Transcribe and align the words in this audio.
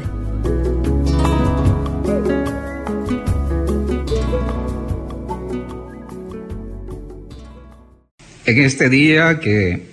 En 8.46 8.62
este 8.62 8.90
día 8.90 9.40
que 9.40 9.88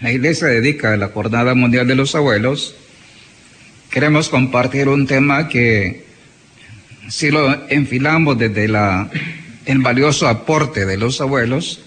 la 0.00 0.10
Iglesia 0.10 0.48
dedica 0.48 0.94
a 0.94 0.96
la 0.96 1.08
Jornada 1.08 1.54
Mundial 1.54 1.86
de 1.86 1.96
los 1.96 2.14
Abuelos, 2.14 2.74
queremos 3.96 4.28
compartir 4.28 4.90
un 4.90 5.06
tema 5.06 5.48
que 5.48 6.04
si 7.08 7.30
lo 7.30 7.66
enfilamos 7.70 8.38
desde 8.38 8.66
el 8.66 9.78
valioso 9.78 10.28
aporte 10.28 10.84
de 10.84 10.98
los 10.98 11.22
abuelos, 11.22 11.80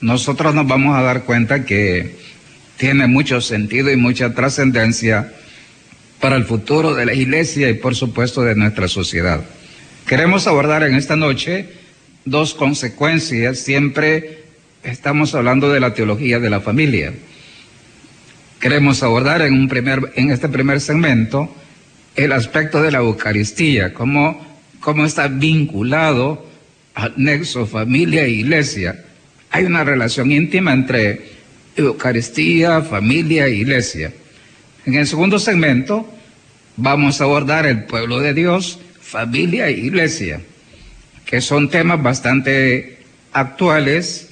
nosotros 0.00 0.54
nos 0.54 0.68
vamos 0.68 0.96
a 0.96 1.02
dar 1.02 1.24
cuenta 1.24 1.64
que 1.64 2.14
tiene 2.76 3.08
mucho 3.08 3.40
sentido 3.40 3.90
y 3.90 3.96
mucha 3.96 4.32
trascendencia 4.32 5.32
para 6.20 6.36
el 6.36 6.44
futuro 6.44 6.94
de 6.94 7.06
la 7.06 7.14
iglesia 7.14 7.68
y 7.68 7.74
por 7.74 7.96
supuesto 7.96 8.42
de 8.42 8.54
nuestra 8.54 8.86
sociedad. 8.86 9.40
Queremos 10.06 10.46
abordar 10.46 10.84
en 10.84 10.94
esta 10.94 11.16
noche 11.16 11.66
dos 12.24 12.54
consecuencias. 12.54 13.58
Siempre 13.58 14.44
estamos 14.84 15.34
hablando 15.34 15.68
de 15.72 15.80
la 15.80 15.94
teología 15.94 16.38
de 16.38 16.48
la 16.48 16.60
familia 16.60 17.12
queremos 18.60 19.02
abordar 19.02 19.42
en, 19.42 19.54
un 19.54 19.68
primer, 19.68 20.12
en 20.14 20.30
este 20.30 20.48
primer 20.48 20.80
segmento 20.80 21.52
el 22.14 22.32
aspecto 22.32 22.82
de 22.82 22.92
la 22.92 22.98
Eucaristía, 22.98 23.94
cómo, 23.94 24.46
cómo 24.80 25.06
está 25.06 25.28
vinculado 25.28 26.46
al 26.94 27.14
nexo 27.16 27.66
familia 27.66 28.24
e 28.24 28.30
iglesia. 28.30 29.04
Hay 29.50 29.64
una 29.64 29.82
relación 29.82 30.30
íntima 30.30 30.72
entre 30.74 31.30
Eucaristía, 31.74 32.82
familia 32.82 33.46
e 33.46 33.54
iglesia. 33.54 34.12
En 34.84 34.94
el 34.94 35.06
segundo 35.06 35.38
segmento 35.38 36.06
vamos 36.76 37.20
a 37.20 37.24
abordar 37.24 37.66
el 37.66 37.84
pueblo 37.84 38.20
de 38.20 38.34
Dios, 38.34 38.78
familia 39.00 39.68
e 39.68 39.72
iglesia, 39.72 40.40
que 41.24 41.40
son 41.40 41.70
temas 41.70 42.02
bastante 42.02 42.98
actuales, 43.32 44.30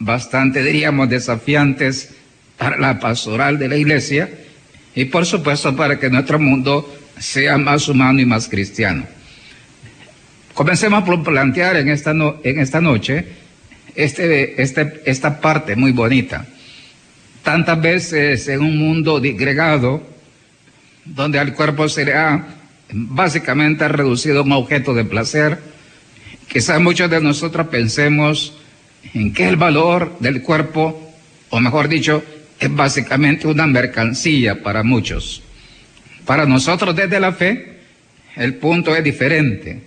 bastante, 0.00 0.62
diríamos, 0.62 1.08
desafiantes 1.08 2.17
para 2.58 2.76
la 2.76 2.98
pastoral 2.98 3.58
de 3.58 3.68
la 3.68 3.76
iglesia 3.76 4.28
y 4.94 5.04
por 5.06 5.24
supuesto 5.24 5.74
para 5.76 5.98
que 5.98 6.10
nuestro 6.10 6.38
mundo 6.38 6.92
sea 7.18 7.56
más 7.56 7.88
humano 7.88 8.20
y 8.20 8.26
más 8.26 8.48
cristiano. 8.48 9.04
Comencemos 10.54 11.04
por 11.04 11.22
plantear 11.22 11.76
en 11.76 11.88
esta, 11.88 12.10
en 12.10 12.58
esta 12.58 12.80
noche 12.80 13.24
este, 13.94 14.60
este, 14.60 15.02
esta 15.06 15.40
parte 15.40 15.76
muy 15.76 15.92
bonita. 15.92 16.46
Tantas 17.44 17.80
veces 17.80 18.48
en 18.48 18.60
un 18.60 18.76
mundo 18.76 19.20
digregado, 19.20 20.02
donde 21.04 21.38
al 21.38 21.54
cuerpo 21.54 21.88
se 21.88 22.04
le 22.04 22.14
ha 22.14 22.44
básicamente 22.90 23.86
reducido 23.86 24.40
a 24.40 24.42
un 24.42 24.52
objeto 24.52 24.94
de 24.94 25.04
placer, 25.04 25.58
quizás 26.48 26.80
muchos 26.80 27.08
de 27.08 27.20
nosotros 27.20 27.68
pensemos 27.68 28.54
en 29.14 29.32
qué 29.32 29.48
el 29.48 29.56
valor 29.56 30.18
del 30.18 30.42
cuerpo, 30.42 31.14
o 31.50 31.60
mejor 31.60 31.88
dicho, 31.88 32.22
es 32.60 32.74
básicamente 32.74 33.46
una 33.46 33.66
mercancía 33.66 34.62
para 34.62 34.82
muchos. 34.82 35.42
Para 36.24 36.46
nosotros 36.46 36.94
desde 36.94 37.20
la 37.20 37.32
fe, 37.32 37.78
el 38.36 38.54
punto 38.54 38.94
es 38.94 39.02
diferente. 39.02 39.82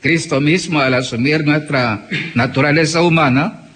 Cristo 0.00 0.40
mismo 0.40 0.80
al 0.80 0.94
asumir 0.94 1.44
nuestra 1.44 2.08
naturaleza 2.34 3.02
humana, 3.02 3.68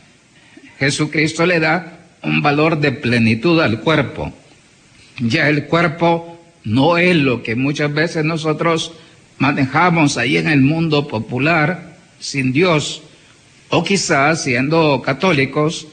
Jesucristo 0.79 1.47
le 1.47 1.61
da 1.61 1.99
un 2.23 2.43
valor 2.43 2.79
de 2.79 2.93
plenitud 2.93 3.61
al 3.61 3.81
cuerpo. 3.81 4.33
Ya 5.19 5.49
el 5.49 5.65
cuerpo 5.65 6.41
no 6.65 6.99
es 6.99 7.17
lo 7.17 7.43
que 7.43 7.55
muchas 7.57 7.93
veces 7.93 8.25
nosotros 8.25 8.93
manejamos 9.39 10.17
ahí 10.19 10.37
en 10.37 10.49
el 10.49 10.61
mundo 10.61 11.09
popular 11.09 11.97
sin 12.19 12.53
Dios. 12.53 13.03
O 13.69 13.85
quizás 13.85 14.43
siendo 14.43 15.01
católicos, 15.03 15.87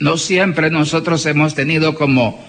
no 0.00 0.16
siempre 0.16 0.70
nosotros 0.70 1.24
hemos 1.26 1.54
tenido 1.54 1.94
como 1.94 2.42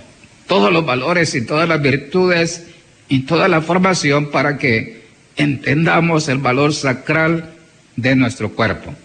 todos 0.47 0.71
los 0.71 0.85
valores 0.85 1.35
y 1.35 1.45
todas 1.45 1.67
las 1.67 1.81
virtudes 1.81 2.67
y 3.09 3.19
toda 3.19 3.47
la 3.47 3.61
formación 3.61 4.31
para 4.31 4.57
que 4.57 5.03
entendamos 5.35 6.29
el 6.29 6.37
valor 6.39 6.73
sacral 6.73 7.53
de 7.97 8.15
nuestro 8.15 8.51
cuerpo. 8.51 8.95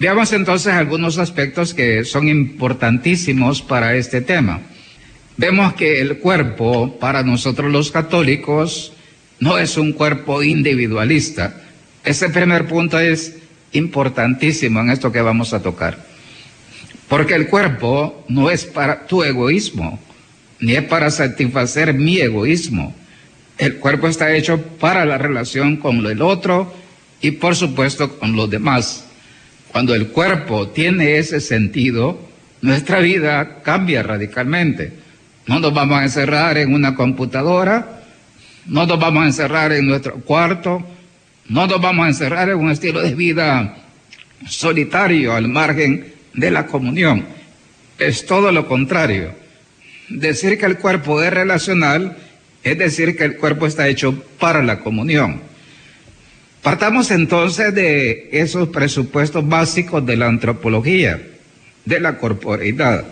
Veamos 0.00 0.32
entonces 0.32 0.72
algunos 0.74 1.18
aspectos 1.18 1.72
que 1.72 2.04
son 2.04 2.28
importantísimos 2.28 3.62
para 3.62 3.94
este 3.94 4.20
tema. 4.20 4.60
Vemos 5.36 5.74
que 5.74 6.00
el 6.00 6.18
cuerpo 6.18 6.98
para 6.98 7.22
nosotros 7.22 7.70
los 7.70 7.92
católicos 7.92 8.92
no 9.38 9.56
es 9.56 9.76
un 9.76 9.92
cuerpo 9.92 10.42
individualista. 10.42 11.60
Ese 12.04 12.28
primer 12.28 12.66
punto 12.66 12.98
es 12.98 13.36
importantísimo 13.72 14.80
en 14.80 14.90
esto 14.90 15.12
que 15.12 15.20
vamos 15.20 15.52
a 15.52 15.62
tocar. 15.62 16.13
Porque 17.08 17.34
el 17.34 17.48
cuerpo 17.48 18.24
no 18.28 18.50
es 18.50 18.64
para 18.64 19.06
tu 19.06 19.22
egoísmo, 19.22 20.00
ni 20.60 20.74
es 20.74 20.84
para 20.84 21.10
satisfacer 21.10 21.92
mi 21.94 22.18
egoísmo. 22.18 22.94
El 23.58 23.76
cuerpo 23.76 24.08
está 24.08 24.34
hecho 24.34 24.60
para 24.60 25.04
la 25.04 25.18
relación 25.18 25.76
con 25.76 26.04
el 26.06 26.22
otro 26.22 26.74
y 27.20 27.32
por 27.32 27.54
supuesto 27.54 28.18
con 28.18 28.34
los 28.34 28.50
demás. 28.50 29.04
Cuando 29.70 29.94
el 29.94 30.08
cuerpo 30.08 30.68
tiene 30.68 31.18
ese 31.18 31.40
sentido, 31.40 32.18
nuestra 32.62 33.00
vida 33.00 33.62
cambia 33.62 34.02
radicalmente. 34.02 34.92
No 35.46 35.60
nos 35.60 35.74
vamos 35.74 35.98
a 35.98 36.04
encerrar 36.04 36.56
en 36.56 36.72
una 36.72 36.94
computadora, 36.94 38.02
no 38.66 38.86
nos 38.86 38.98
vamos 38.98 39.24
a 39.24 39.26
encerrar 39.26 39.72
en 39.72 39.86
nuestro 39.86 40.14
cuarto, 40.20 40.82
no 41.48 41.66
nos 41.66 41.80
vamos 41.80 42.06
a 42.06 42.08
encerrar 42.08 42.48
en 42.48 42.56
un 42.56 42.70
estilo 42.70 43.02
de 43.02 43.14
vida 43.14 43.76
solitario 44.48 45.34
al 45.34 45.48
margen 45.48 46.13
de 46.34 46.50
la 46.50 46.66
comunión. 46.66 47.24
Es 47.98 48.26
todo 48.26 48.52
lo 48.52 48.66
contrario. 48.68 49.32
Decir 50.08 50.58
que 50.58 50.66
el 50.66 50.78
cuerpo 50.78 51.22
es 51.22 51.32
relacional 51.32 52.16
es 52.64 52.78
decir 52.78 53.14
que 53.14 53.24
el 53.24 53.36
cuerpo 53.36 53.66
está 53.66 53.86
hecho 53.88 54.24
para 54.40 54.62
la 54.62 54.80
comunión. 54.80 55.42
Partamos 56.62 57.10
entonces 57.10 57.74
de 57.74 58.30
esos 58.32 58.70
presupuestos 58.70 59.46
básicos 59.46 60.04
de 60.06 60.16
la 60.16 60.26
antropología, 60.26 61.20
de 61.84 62.00
la 62.00 62.16
corporeidad. 62.16 63.04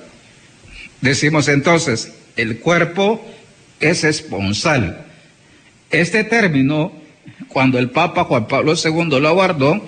Decimos 1.03 1.49
entonces, 1.49 2.15
el 2.37 2.61
cuerpo 2.61 3.23
es 3.79 4.05
esponsal. 4.05 5.05
Este 5.91 6.25
término, 6.25 6.93
cuando 7.49 7.79
el 7.79 7.91
Papa 7.91 8.25
Juan 8.25 8.49
Pablo 8.49 8.73
II 8.83 9.21
lo 9.21 9.35
guardó, 9.35 9.87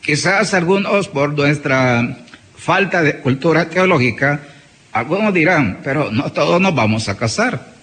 quizás 0.00 0.52
algunos 0.52 1.06
por 1.06 1.32
nuestra 1.34 2.23
falta 2.64 3.02
de 3.02 3.18
cultura 3.18 3.68
teológica, 3.68 4.40
algunos 4.92 5.34
dirán, 5.34 5.80
pero 5.84 6.10
no 6.10 6.32
todos 6.32 6.58
nos 6.62 6.74
vamos 6.74 7.10
a 7.10 7.16
casar. 7.16 7.74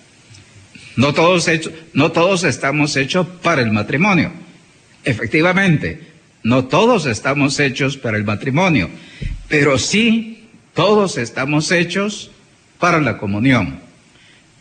No 0.96 1.14
todos, 1.14 1.48
no 1.94 2.12
todos 2.12 2.44
estamos 2.44 2.96
hechos 2.96 3.28
para 3.44 3.62
el 3.62 3.72
matrimonio. 3.72 4.32
Efectivamente, 5.04 6.02
no 6.42 6.66
todos 6.66 7.06
estamos 7.06 7.60
hechos 7.60 7.96
para 7.96 8.18
el 8.18 8.24
matrimonio, 8.24 8.90
pero 9.48 9.78
sí 9.78 10.50
todos 10.74 11.20
estamos 11.20 11.72
hechos 11.72 12.32
para 12.80 13.00
la 13.00 13.20
comunión. 13.20 13.80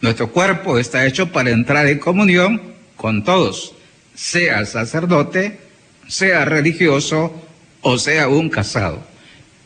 Nuestro 0.02 0.30
cuerpo 0.30 0.78
está 0.78 1.06
hecho 1.06 1.32
para 1.32 1.50
entrar 1.50 1.86
en 1.86 1.98
comunión 1.98 2.60
con 2.94 3.24
todos, 3.24 3.74
sea 4.14 4.66
sacerdote, 4.66 5.58
sea 6.08 6.44
religioso 6.44 7.34
o 7.80 7.98
sea 7.98 8.28
un 8.28 8.50
casado. 8.50 9.09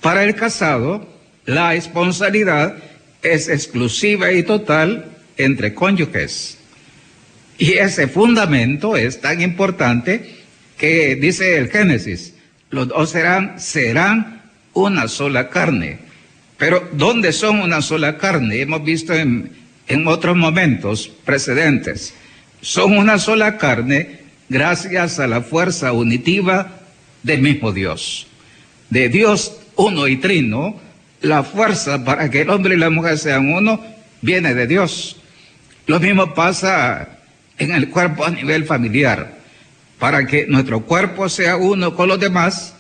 Para 0.04 0.24
el 0.24 0.34
casado, 0.34 1.08
la 1.46 1.74
esponsalidad 1.74 2.76
es 3.22 3.48
exclusiva 3.48 4.32
y 4.32 4.42
total 4.42 5.06
entre 5.38 5.72
cónyuges. 5.72 6.58
Y 7.56 7.72
ese 7.72 8.06
fundamento 8.06 8.98
es 8.98 9.22
tan 9.22 9.40
importante 9.40 10.40
que 10.76 11.14
dice 11.14 11.56
el 11.56 11.70
Génesis, 11.70 12.34
los 12.68 12.88
dos 12.88 13.14
serán, 13.56 14.42
una 14.74 15.08
sola 15.08 15.48
carne. 15.48 16.00
Pero 16.58 16.86
¿dónde 16.92 17.32
son 17.32 17.60
una 17.60 17.80
sola 17.80 18.18
carne? 18.18 18.60
Hemos 18.60 18.84
visto 18.84 19.14
en, 19.14 19.52
en 19.88 20.06
otros 20.06 20.36
momentos 20.36 21.10
precedentes. 21.24 22.12
Son 22.60 22.98
una 22.98 23.18
sola 23.18 23.56
carne 23.56 24.18
gracias 24.50 25.18
a 25.18 25.26
la 25.26 25.40
fuerza 25.40 25.92
unitiva 25.92 26.78
del 27.22 27.40
mismo 27.40 27.72
Dios. 27.72 28.26
De 28.90 29.08
Dios 29.08 29.60
uno 29.76 30.08
y 30.08 30.16
trino, 30.16 30.80
la 31.20 31.42
fuerza 31.42 32.04
para 32.04 32.30
que 32.30 32.42
el 32.42 32.50
hombre 32.50 32.74
y 32.74 32.78
la 32.78 32.90
mujer 32.90 33.18
sean 33.18 33.52
uno 33.52 33.80
viene 34.20 34.54
de 34.54 34.66
Dios. 34.66 35.16
Lo 35.86 36.00
mismo 36.00 36.34
pasa 36.34 37.18
en 37.58 37.72
el 37.72 37.90
cuerpo 37.90 38.24
a 38.24 38.30
nivel 38.30 38.64
familiar. 38.64 39.38
Para 39.98 40.26
que 40.26 40.46
nuestro 40.46 40.80
cuerpo 40.80 41.28
sea 41.28 41.56
uno 41.56 41.94
con 41.94 42.08
los 42.08 42.20
demás, 42.20 42.74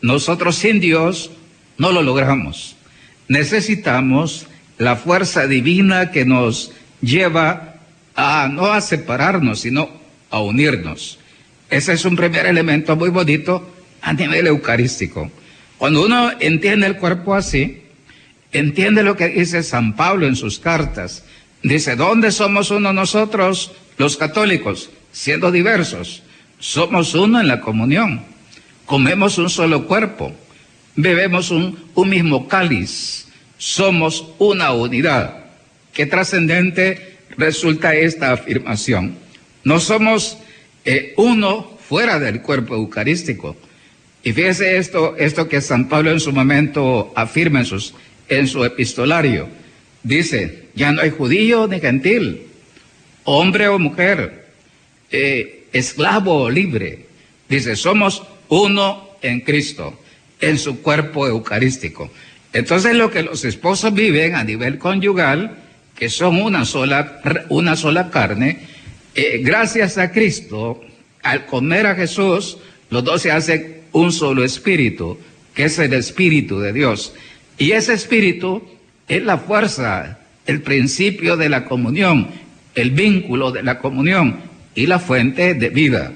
nosotros 0.00 0.56
sin 0.56 0.80
Dios 0.80 1.30
no 1.78 1.92
lo 1.92 2.02
logramos. 2.02 2.76
Necesitamos 3.28 4.46
la 4.78 4.96
fuerza 4.96 5.46
divina 5.46 6.10
que 6.10 6.24
nos 6.24 6.72
lleva 7.00 7.74
a 8.14 8.48
no 8.50 8.66
a 8.66 8.80
separarnos, 8.80 9.60
sino 9.60 9.88
a 10.30 10.40
unirnos. 10.40 11.18
Ese 11.68 11.92
es 11.92 12.04
un 12.04 12.16
primer 12.16 12.46
elemento 12.46 12.96
muy 12.96 13.10
bonito 13.10 13.74
a 14.02 14.12
nivel 14.12 14.46
eucarístico. 14.46 15.30
Cuando 15.80 16.04
uno 16.04 16.30
entiende 16.40 16.86
el 16.86 16.98
cuerpo 16.98 17.34
así, 17.34 17.80
entiende 18.52 19.02
lo 19.02 19.16
que 19.16 19.28
dice 19.28 19.62
San 19.62 19.96
Pablo 19.96 20.26
en 20.26 20.36
sus 20.36 20.58
cartas. 20.58 21.24
Dice, 21.62 21.96
¿dónde 21.96 22.32
somos 22.32 22.70
uno 22.70 22.92
nosotros, 22.92 23.72
los 23.96 24.18
católicos? 24.18 24.90
Siendo 25.10 25.50
diversos, 25.50 26.22
somos 26.58 27.14
uno 27.14 27.40
en 27.40 27.48
la 27.48 27.62
comunión. 27.62 28.20
Comemos 28.84 29.38
un 29.38 29.48
solo 29.48 29.86
cuerpo, 29.86 30.34
bebemos 30.96 31.50
un, 31.50 31.78
mismo 31.96 32.46
cáliz, 32.46 33.28
somos 33.56 34.26
una 34.38 34.72
unidad. 34.72 35.44
Qué 35.94 36.04
trascendente 36.04 37.20
resulta 37.38 37.94
esta 37.94 38.32
afirmación. 38.32 39.16
No 39.64 39.80
somos 39.80 40.36
eh, 40.84 41.14
uno 41.16 41.78
fuera 41.88 42.18
del 42.18 42.42
cuerpo 42.42 42.74
eucarístico. 42.74 43.56
Y 44.22 44.32
fíjese 44.32 44.76
esto, 44.76 45.16
esto 45.16 45.48
que 45.48 45.60
San 45.60 45.88
Pablo 45.88 46.10
en 46.10 46.20
su 46.20 46.32
momento 46.32 47.12
afirma 47.16 47.60
en, 47.60 47.66
sus, 47.66 47.94
en 48.28 48.46
su 48.46 48.64
epistolario. 48.64 49.48
Dice, 50.02 50.68
ya 50.74 50.92
no 50.92 51.00
hay 51.00 51.10
judío 51.10 51.66
ni 51.66 51.80
gentil, 51.80 52.42
hombre 53.24 53.68
o 53.68 53.78
mujer, 53.78 54.46
eh, 55.10 55.64
esclavo 55.72 56.42
o 56.42 56.50
libre. 56.50 57.06
Dice, 57.48 57.76
somos 57.76 58.22
uno 58.48 59.10
en 59.22 59.40
Cristo, 59.40 59.98
en 60.40 60.58
su 60.58 60.82
cuerpo 60.82 61.26
eucarístico. 61.26 62.10
Entonces 62.52 62.94
lo 62.96 63.10
que 63.10 63.22
los 63.22 63.44
esposos 63.44 63.94
viven 63.94 64.34
a 64.34 64.44
nivel 64.44 64.78
conyugal, 64.78 65.56
que 65.94 66.08
son 66.08 66.40
una 66.42 66.64
sola, 66.64 67.20
una 67.48 67.76
sola 67.76 68.10
carne, 68.10 68.60
eh, 69.14 69.40
gracias 69.42 69.98
a 69.98 70.10
Cristo, 70.12 70.82
al 71.22 71.46
comer 71.46 71.86
a 71.86 71.94
Jesús, 71.94 72.58
los 72.90 73.04
dos 73.04 73.22
se 73.22 73.30
hacen 73.30 73.79
un 73.92 74.12
solo 74.12 74.44
espíritu, 74.44 75.18
que 75.54 75.64
es 75.64 75.78
el 75.78 75.92
espíritu 75.94 76.60
de 76.60 76.72
Dios. 76.72 77.12
Y 77.58 77.72
ese 77.72 77.94
espíritu 77.94 78.62
es 79.08 79.22
la 79.22 79.38
fuerza, 79.38 80.18
el 80.46 80.62
principio 80.62 81.36
de 81.36 81.48
la 81.48 81.64
comunión, 81.64 82.28
el 82.74 82.90
vínculo 82.90 83.50
de 83.52 83.62
la 83.62 83.78
comunión 83.78 84.40
y 84.74 84.86
la 84.86 84.98
fuente 84.98 85.54
de 85.54 85.68
vida. 85.68 86.12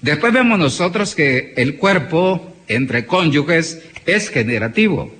Después 0.00 0.32
vemos 0.32 0.58
nosotros 0.58 1.14
que 1.14 1.54
el 1.56 1.76
cuerpo 1.76 2.56
entre 2.68 3.06
cónyuges 3.06 3.82
es 4.06 4.30
generativo. 4.30 5.14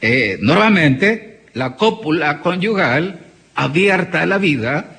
Eh, 0.00 0.38
normalmente 0.40 1.40
la 1.54 1.76
cópula 1.76 2.40
conyugal 2.40 3.20
abierta 3.54 4.22
a 4.22 4.26
la 4.26 4.38
vida 4.38 4.98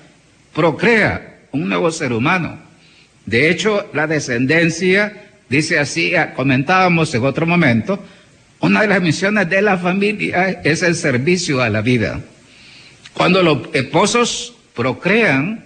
procrea 0.53 1.39
un 1.51 1.69
nuevo 1.69 1.91
ser 1.91 2.13
humano. 2.13 2.59
De 3.25 3.49
hecho, 3.49 3.89
la 3.93 4.07
descendencia, 4.07 5.34
dice 5.49 5.79
así, 5.79 6.13
comentábamos 6.35 7.13
en 7.13 7.23
otro 7.23 7.45
momento, 7.45 8.03
una 8.59 8.81
de 8.81 8.87
las 8.87 9.01
misiones 9.01 9.49
de 9.49 9.61
la 9.61 9.77
familia 9.77 10.61
es 10.63 10.81
el 10.81 10.95
servicio 10.95 11.61
a 11.61 11.69
la 11.69 11.81
vida. 11.81 12.21
Cuando 13.13 13.43
los 13.43 13.59
esposos 13.73 14.55
procrean, 14.73 15.63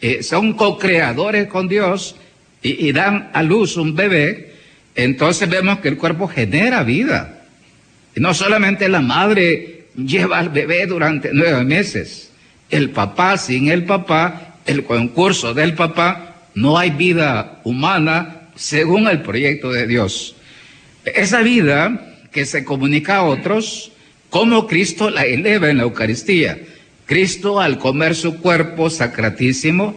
eh, 0.00 0.22
son 0.22 0.52
co-creadores 0.52 1.48
con 1.48 1.68
Dios 1.68 2.16
y, 2.62 2.88
y 2.88 2.92
dan 2.92 3.30
a 3.32 3.42
luz 3.42 3.76
un 3.76 3.94
bebé, 3.94 4.52
entonces 4.94 5.48
vemos 5.48 5.78
que 5.78 5.88
el 5.88 5.96
cuerpo 5.96 6.28
genera 6.28 6.82
vida. 6.82 7.42
Y 8.14 8.20
no 8.20 8.34
solamente 8.34 8.88
la 8.88 9.00
madre 9.00 9.86
lleva 9.96 10.38
al 10.38 10.50
bebé 10.50 10.86
durante 10.86 11.30
nueve 11.32 11.64
meses, 11.64 12.30
el 12.70 12.90
papá 12.90 13.38
sin 13.38 13.68
el 13.68 13.84
papá, 13.84 14.56
el 14.66 14.84
concurso 14.84 15.54
del 15.54 15.74
papá, 15.74 16.34
no 16.54 16.78
hay 16.78 16.90
vida 16.90 17.60
humana 17.64 18.37
según 18.58 19.06
el 19.06 19.22
proyecto 19.22 19.70
de 19.70 19.86
Dios. 19.86 20.34
Esa 21.04 21.40
vida 21.40 22.16
que 22.32 22.44
se 22.44 22.64
comunica 22.64 23.18
a 23.18 23.22
otros, 23.22 23.92
como 24.28 24.66
Cristo 24.66 25.08
la 25.08 25.24
eleva 25.24 25.70
en 25.70 25.78
la 25.78 25.84
Eucaristía. 25.84 26.58
Cristo 27.06 27.60
al 27.60 27.78
comer 27.78 28.14
su 28.14 28.38
cuerpo 28.40 28.90
sacratísimo, 28.90 29.94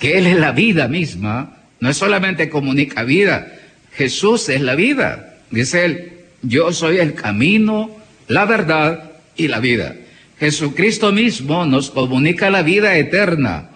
que 0.00 0.18
Él 0.18 0.26
es 0.26 0.36
la 0.36 0.50
vida 0.50 0.88
misma, 0.88 1.58
no 1.78 1.90
es 1.90 1.96
solamente 1.96 2.48
comunica 2.48 3.04
vida, 3.04 3.52
Jesús 3.92 4.48
es 4.48 4.60
la 4.62 4.74
vida. 4.74 5.36
Dice 5.50 5.84
Él, 5.84 6.12
yo 6.42 6.72
soy 6.72 6.98
el 6.98 7.14
camino, 7.14 7.96
la 8.26 8.46
verdad 8.46 9.12
y 9.36 9.46
la 9.48 9.60
vida. 9.60 9.94
Jesucristo 10.38 11.12
mismo 11.12 11.66
nos 11.66 11.90
comunica 11.90 12.50
la 12.50 12.62
vida 12.62 12.96
eterna, 12.96 13.68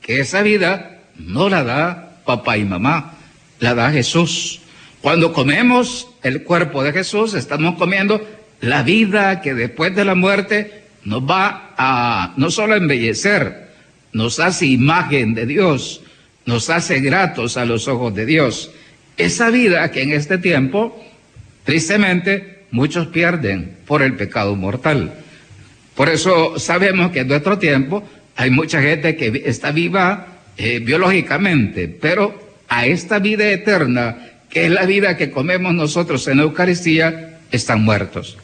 que 0.00 0.20
esa 0.20 0.42
vida 0.42 1.02
no 1.18 1.48
la 1.50 1.62
da 1.62 2.20
papá 2.24 2.56
y 2.56 2.64
mamá, 2.64 3.15
la 3.60 3.74
da 3.74 3.90
Jesús. 3.90 4.60
Cuando 5.00 5.32
comemos 5.32 6.08
el 6.22 6.42
cuerpo 6.42 6.82
de 6.82 6.92
Jesús, 6.92 7.34
estamos 7.34 7.76
comiendo 7.76 8.20
la 8.60 8.82
vida 8.82 9.40
que 9.40 9.54
después 9.54 9.94
de 9.94 10.04
la 10.04 10.14
muerte 10.14 10.82
nos 11.04 11.22
va 11.22 11.74
a 11.76 12.34
no 12.36 12.50
solo 12.50 12.74
embellecer, 12.74 13.68
nos 14.12 14.40
hace 14.40 14.66
imagen 14.66 15.34
de 15.34 15.46
Dios, 15.46 16.02
nos 16.44 16.70
hace 16.70 17.00
gratos 17.00 17.56
a 17.56 17.64
los 17.64 17.86
ojos 17.86 18.14
de 18.14 18.26
Dios. 18.26 18.70
Esa 19.16 19.50
vida 19.50 19.90
que 19.90 20.02
en 20.02 20.12
este 20.12 20.38
tiempo, 20.38 21.02
tristemente, 21.64 22.64
muchos 22.70 23.06
pierden 23.08 23.76
por 23.86 24.02
el 24.02 24.14
pecado 24.14 24.56
mortal. 24.56 25.14
Por 25.94 26.08
eso 26.08 26.58
sabemos 26.58 27.10
que 27.10 27.20
en 27.20 27.28
nuestro 27.28 27.58
tiempo 27.58 28.02
hay 28.36 28.50
mucha 28.50 28.82
gente 28.82 29.16
que 29.16 29.42
está 29.46 29.70
viva 29.70 30.26
eh, 30.56 30.78
biológicamente, 30.80 31.88
pero 31.88 32.45
a 32.68 32.86
esta 32.86 33.18
vida 33.18 33.48
eterna, 33.48 34.32
que 34.50 34.66
es 34.66 34.70
la 34.70 34.86
vida 34.86 35.16
que 35.16 35.30
comemos 35.30 35.74
nosotros 35.74 36.26
en 36.28 36.40
Eucaristía, 36.40 37.40
están 37.50 37.82
muertos. 37.82 38.36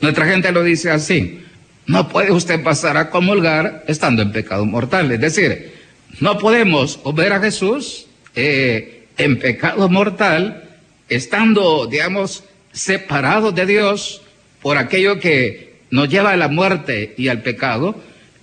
Nuestra 0.00 0.26
gente 0.26 0.52
lo 0.52 0.62
dice 0.62 0.90
así, 0.90 1.44
no 1.86 2.08
puede 2.08 2.30
usted 2.30 2.62
pasar 2.62 2.96
a 2.96 3.10
comulgar 3.10 3.84
estando 3.88 4.22
en 4.22 4.32
pecado 4.32 4.64
mortal. 4.66 5.10
Es 5.10 5.20
decir, 5.20 5.72
no 6.20 6.38
podemos 6.38 6.96
comer 6.98 7.32
a 7.32 7.40
Jesús 7.40 8.06
eh, 8.34 9.06
en 9.16 9.38
pecado 9.38 9.88
mortal, 9.88 10.64
estando, 11.08 11.86
digamos, 11.86 12.44
separados 12.72 13.54
de 13.54 13.66
Dios 13.66 14.22
por 14.62 14.76
aquello 14.76 15.18
que 15.18 15.78
nos 15.90 16.08
lleva 16.08 16.32
a 16.32 16.36
la 16.36 16.48
muerte 16.48 17.14
y 17.16 17.28
al 17.28 17.42
pecado, 17.42 18.00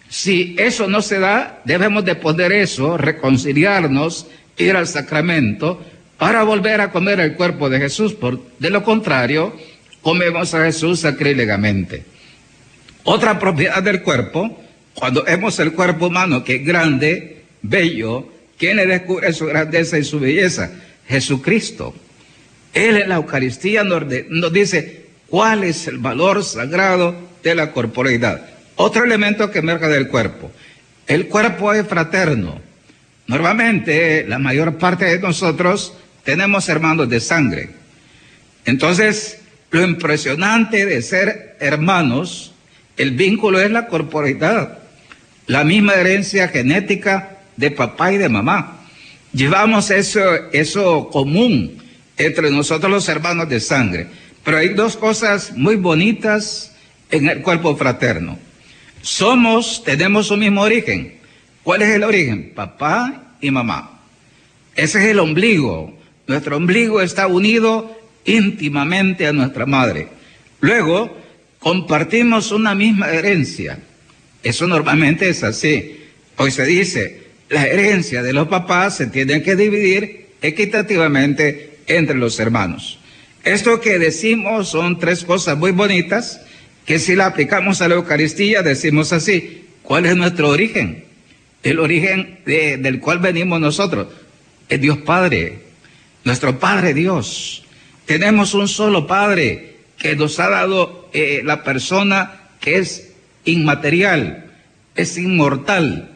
si 0.09 0.55
eso 0.57 0.87
no 0.87 1.01
se 1.01 1.19
da, 1.19 1.61
debemos 1.65 2.05
de 2.05 2.15
poner 2.15 2.51
eso, 2.51 2.97
reconciliarnos, 2.97 4.27
ir 4.57 4.75
al 4.75 4.87
sacramento 4.87 5.81
para 6.17 6.43
volver 6.43 6.81
a 6.81 6.91
comer 6.91 7.19
el 7.19 7.35
cuerpo 7.35 7.69
de 7.69 7.79
Jesús. 7.79 8.13
Por, 8.13 8.39
de 8.59 8.69
lo 8.69 8.83
contrario, 8.83 9.55
comemos 10.01 10.53
a 10.53 10.65
Jesús 10.65 11.01
sacrílegamente. 11.01 12.05
Otra 13.03 13.37
propiedad 13.39 13.83
del 13.83 14.01
cuerpo, 14.01 14.59
cuando 14.93 15.23
vemos 15.23 15.59
el 15.59 15.73
cuerpo 15.73 16.07
humano 16.07 16.43
que 16.43 16.55
es 16.55 16.65
grande, 16.65 17.43
bello, 17.61 18.27
¿quién 18.57 18.77
le 18.77 18.85
descubre 18.85 19.31
su 19.33 19.45
grandeza 19.45 19.97
y 19.97 20.03
su 20.03 20.19
belleza? 20.19 20.71
Jesucristo. 21.07 21.93
Él 22.73 22.97
en 22.97 23.09
la 23.09 23.15
Eucaristía 23.15 23.83
nos, 23.83 24.03
nos 24.29 24.51
dice 24.51 25.05
cuál 25.27 25.63
es 25.63 25.87
el 25.87 25.97
valor 25.97 26.43
sagrado 26.43 27.15
de 27.43 27.55
la 27.55 27.71
corporeidad. 27.71 28.45
Otro 28.75 29.05
elemento 29.05 29.51
que 29.51 29.59
emerge 29.59 29.87
del 29.87 30.07
cuerpo. 30.07 30.51
El 31.07 31.27
cuerpo 31.27 31.73
es 31.73 31.87
fraterno. 31.87 32.59
Normalmente 33.27 34.25
la 34.27 34.39
mayor 34.39 34.77
parte 34.77 35.05
de 35.05 35.19
nosotros 35.19 35.93
tenemos 36.23 36.69
hermanos 36.69 37.09
de 37.09 37.19
sangre. 37.19 37.69
Entonces, 38.65 39.39
lo 39.71 39.83
impresionante 39.83 40.85
de 40.85 41.01
ser 41.01 41.57
hermanos, 41.59 42.53
el 42.97 43.11
vínculo 43.11 43.59
es 43.59 43.71
la 43.71 43.87
corporeidad, 43.87 44.79
la 45.47 45.63
misma 45.63 45.93
herencia 45.93 46.47
genética 46.47 47.37
de 47.57 47.71
papá 47.71 48.13
y 48.13 48.17
de 48.17 48.29
mamá. 48.29 48.79
Llevamos 49.33 49.91
eso, 49.91 50.21
eso 50.53 51.09
común 51.09 51.83
entre 52.17 52.49
nosotros 52.51 52.91
los 52.91 53.09
hermanos 53.09 53.49
de 53.49 53.59
sangre. 53.59 54.07
Pero 54.43 54.57
hay 54.57 54.69
dos 54.69 54.95
cosas 54.95 55.53
muy 55.55 55.75
bonitas 55.75 56.71
en 57.11 57.27
el 57.27 57.41
cuerpo 57.41 57.75
fraterno. 57.75 58.37
Somos, 59.01 59.83
tenemos 59.83 60.31
un 60.31 60.39
mismo 60.39 60.61
origen. 60.61 61.14
¿Cuál 61.65 61.81
es 61.81 61.95
el 61.95 62.03
origen? 62.03 62.51
Papá 62.53 63.33
y 63.41 63.49
mamá. 63.49 63.99
Ese 64.75 64.99
es 64.99 65.05
el 65.05 65.17
ombligo. 65.17 65.97
Nuestro 66.27 66.57
ombligo 66.57 67.01
está 67.01 67.25
unido 67.25 67.99
íntimamente 68.23 69.25
a 69.25 69.33
nuestra 69.33 69.65
madre. 69.65 70.09
Luego, 70.59 71.17
compartimos 71.57 72.51
una 72.51 72.75
misma 72.75 73.09
herencia. 73.09 73.79
Eso 74.43 74.67
normalmente 74.67 75.27
es 75.27 75.43
así. 75.43 76.01
Hoy 76.37 76.51
se 76.51 76.67
dice, 76.67 77.23
la 77.49 77.65
herencia 77.65 78.21
de 78.21 78.33
los 78.33 78.47
papás 78.47 78.97
se 78.97 79.07
tiene 79.07 79.41
que 79.41 79.55
dividir 79.55 80.27
equitativamente 80.43 81.79
entre 81.87 82.15
los 82.15 82.39
hermanos. 82.39 82.99
Esto 83.43 83.81
que 83.81 83.97
decimos 83.97 84.69
son 84.69 84.99
tres 84.99 85.23
cosas 85.23 85.57
muy 85.57 85.71
bonitas 85.71 86.41
que 86.85 86.99
si 86.99 87.15
la 87.15 87.25
aplicamos 87.25 87.81
a 87.81 87.87
la 87.87 87.95
Eucaristía 87.95 88.61
decimos 88.61 89.11
así, 89.13 89.65
¿cuál 89.81 90.05
es 90.05 90.15
nuestro 90.15 90.49
origen? 90.49 91.04
El 91.65 91.79
origen 91.79 92.41
del 92.45 92.99
cual 92.99 93.17
venimos 93.17 93.59
nosotros 93.59 94.07
es 94.69 94.79
Dios 94.79 94.99
Padre, 94.99 95.63
nuestro 96.23 96.59
Padre 96.59 96.93
Dios. 96.93 97.63
Tenemos 98.05 98.53
un 98.53 98.67
solo 98.67 99.07
Padre 99.07 99.77
que 99.97 100.15
nos 100.15 100.39
ha 100.39 100.47
dado 100.47 101.09
eh, 101.11 101.41
la 101.43 101.63
persona 101.63 102.49
que 102.59 102.77
es 102.77 103.13
inmaterial, 103.45 104.51
es 104.95 105.17
inmortal, 105.17 106.11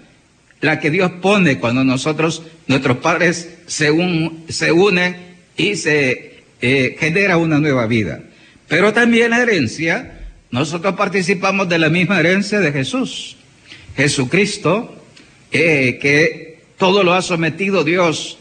la 0.62 0.80
que 0.80 0.92
Dios 0.92 1.14
pone 1.20 1.58
cuando 1.58 1.84
nosotros, 1.84 2.44
nuestros 2.68 2.98
padres, 2.98 3.50
se, 3.66 3.90
unen 3.92 5.18
y 5.58 5.76
se 5.76 6.44
eh, 6.62 6.96
genera 7.00 7.38
una 7.38 7.58
nueva 7.58 7.88
vida. 7.88 8.22
Pero 8.68 8.94
también 8.94 9.32
la 9.32 9.42
herencia 9.42 10.20
nosotros 10.52 10.96
participamos 10.96 11.70
de 11.70 11.80
la 11.80 11.90
misma 11.90 12.20
herencia 12.20 12.60
de 12.60 12.72
Jesús. 12.72 13.38
Jesucristo, 13.96 14.99
que 15.52 16.60
todo 16.78 17.04
lo 17.04 17.14
ha 17.14 17.22
sometido 17.22 17.84
Dios, 17.84 18.38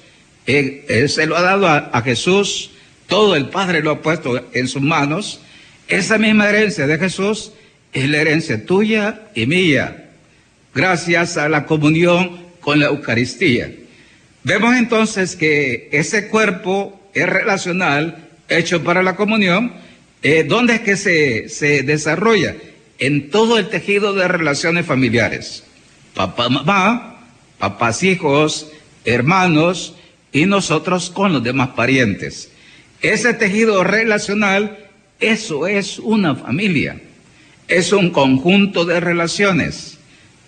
eh, 0.46 1.06
se 1.08 1.26
lo 1.26 1.36
ha 1.36 1.42
dado 1.42 1.66
a, 1.66 1.90
a, 1.92 2.02
Jesús, 2.02 2.70
todo 3.06 3.36
el 3.36 3.48
Padre 3.48 3.82
lo 3.82 3.90
ha 3.90 4.02
puesto 4.02 4.48
en 4.52 4.68
sus 4.68 4.82
manos. 4.82 5.40
Esa 5.88 6.18
misma 6.18 6.48
herencia 6.48 6.86
de 6.86 6.98
Jesús 6.98 7.52
es 7.92 8.08
la 8.08 8.18
herencia 8.18 8.64
tuya 8.64 9.22
y 9.34 9.46
mía, 9.46 10.10
gracias 10.74 11.36
a 11.36 11.48
la 11.48 11.66
comunión 11.66 12.38
con 12.60 12.80
la 12.80 12.86
Eucaristía. 12.86 13.72
Vemos 14.44 14.76
entonces 14.76 15.36
que 15.36 15.88
ese 15.92 16.28
cuerpo 16.28 17.00
es 17.14 17.28
relacional, 17.28 18.28
hecho 18.48 18.82
para 18.84 19.02
la 19.02 19.16
comunión, 19.16 19.72
eh, 20.22 20.44
¿Dónde 20.44 20.74
es 20.74 20.80
que 20.80 20.96
se, 20.96 21.48
se 21.48 21.82
desarrolla? 21.82 22.56
En 22.98 23.30
todo 23.30 23.58
el 23.58 23.68
tejido 23.68 24.14
de 24.14 24.26
relaciones 24.26 24.84
familiares. 24.84 25.64
Papá, 26.18 26.48
mamá, 26.48 27.20
papás, 27.60 28.02
hijos, 28.02 28.72
hermanos 29.04 29.94
y 30.32 30.46
nosotros 30.46 31.10
con 31.10 31.32
los 31.32 31.44
demás 31.44 31.68
parientes. 31.76 32.50
Ese 33.00 33.34
tejido 33.34 33.84
relacional, 33.84 34.78
eso 35.20 35.68
es 35.68 36.00
una 36.00 36.34
familia. 36.34 37.00
Es 37.68 37.92
un 37.92 38.10
conjunto 38.10 38.84
de 38.84 38.98
relaciones. 38.98 39.98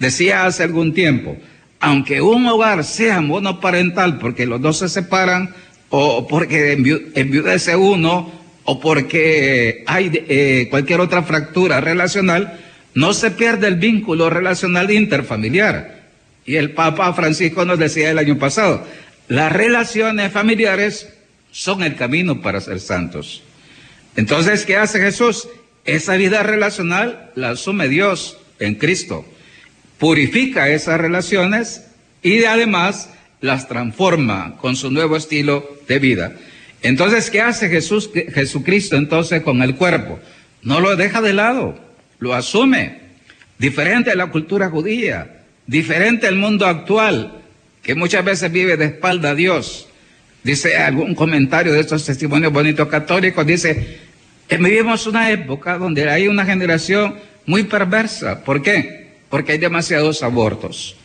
Decía 0.00 0.44
hace 0.44 0.64
algún 0.64 0.92
tiempo, 0.92 1.36
aunque 1.78 2.20
un 2.20 2.48
hogar 2.48 2.82
sea 2.82 3.20
monoparental 3.20 4.18
porque 4.18 4.46
los 4.46 4.60
dos 4.60 4.78
se 4.78 4.88
separan 4.88 5.54
o 5.88 6.26
porque 6.26 6.72
enviudece 6.72 7.76
uno 7.76 8.32
o 8.64 8.80
porque 8.80 9.84
hay 9.86 10.10
eh, 10.26 10.66
cualquier 10.68 10.98
otra 10.98 11.22
fractura 11.22 11.80
relacional, 11.80 12.58
no 12.94 13.12
se 13.12 13.30
pierde 13.30 13.68
el 13.68 13.76
vínculo 13.76 14.30
relacional 14.30 14.90
interfamiliar. 14.90 16.00
Y 16.44 16.56
el 16.56 16.72
Papa 16.72 17.12
Francisco 17.12 17.64
nos 17.64 17.78
decía 17.78 18.10
el 18.10 18.18
año 18.18 18.38
pasado, 18.38 18.86
las 19.28 19.52
relaciones 19.52 20.32
familiares 20.32 21.08
son 21.52 21.82
el 21.82 21.94
camino 21.96 22.40
para 22.40 22.60
ser 22.60 22.80
santos. 22.80 23.42
Entonces, 24.16 24.64
¿qué 24.64 24.76
hace 24.76 25.00
Jesús? 25.00 25.48
Esa 25.84 26.16
vida 26.16 26.42
relacional 26.42 27.30
la 27.34 27.50
asume 27.50 27.88
Dios 27.88 28.38
en 28.58 28.74
Cristo. 28.74 29.24
Purifica 29.98 30.68
esas 30.68 31.00
relaciones 31.00 31.86
y 32.22 32.44
además 32.44 33.10
las 33.40 33.68
transforma 33.68 34.56
con 34.58 34.76
su 34.76 34.90
nuevo 34.90 35.16
estilo 35.16 35.78
de 35.88 35.98
vida. 35.98 36.32
Entonces, 36.82 37.30
¿qué 37.30 37.40
hace 37.40 37.68
Jesús, 37.68 38.10
Jesucristo 38.12 38.96
entonces 38.96 39.42
con 39.42 39.62
el 39.62 39.76
cuerpo? 39.76 40.18
No 40.62 40.80
lo 40.80 40.96
deja 40.96 41.20
de 41.20 41.32
lado, 41.32 41.78
lo 42.20 42.34
asume. 42.34 43.00
Diferente 43.58 44.10
a 44.10 44.14
la 44.14 44.28
cultura 44.28 44.70
judía, 44.70 45.42
diferente 45.66 46.26
al 46.26 46.36
mundo 46.36 46.66
actual, 46.66 47.42
que 47.82 47.94
muchas 47.94 48.24
veces 48.24 48.50
vive 48.52 48.76
de 48.76 48.86
espalda 48.86 49.30
a 49.30 49.34
Dios. 49.34 49.88
Dice 50.42 50.76
algún 50.78 51.14
comentario 51.14 51.72
de 51.72 51.80
estos 51.80 52.04
testimonios 52.06 52.52
bonitos 52.52 52.88
católicos, 52.88 53.46
dice, 53.46 53.98
vivimos 54.48 55.06
una 55.06 55.30
época 55.30 55.76
donde 55.76 56.08
hay 56.08 56.28
una 56.28 56.46
generación 56.46 57.16
muy 57.44 57.64
perversa. 57.64 58.42
¿Por 58.44 58.62
qué? 58.62 59.16
Porque 59.28 59.52
hay 59.52 59.58
demasiados 59.58 60.22
abortos. 60.22 60.96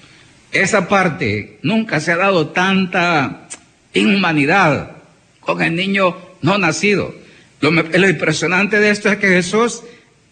Esa 0.52 0.88
parte 0.88 1.60
nunca 1.62 2.00
se 2.00 2.14
ha 2.14 2.18
dado 2.18 2.48
tanta 2.50 3.48
inhumanidad 3.94 4.92
con 5.42 5.62
el 5.62 5.76
niño 5.76 6.18
no 6.42 6.58
nacido. 6.58 7.14
Lo, 7.62 8.10
impresionante 8.10 8.80
de 8.80 8.90
esto 8.90 9.10
es 9.10 9.18
que 9.18 9.28
Jesús 9.28 9.84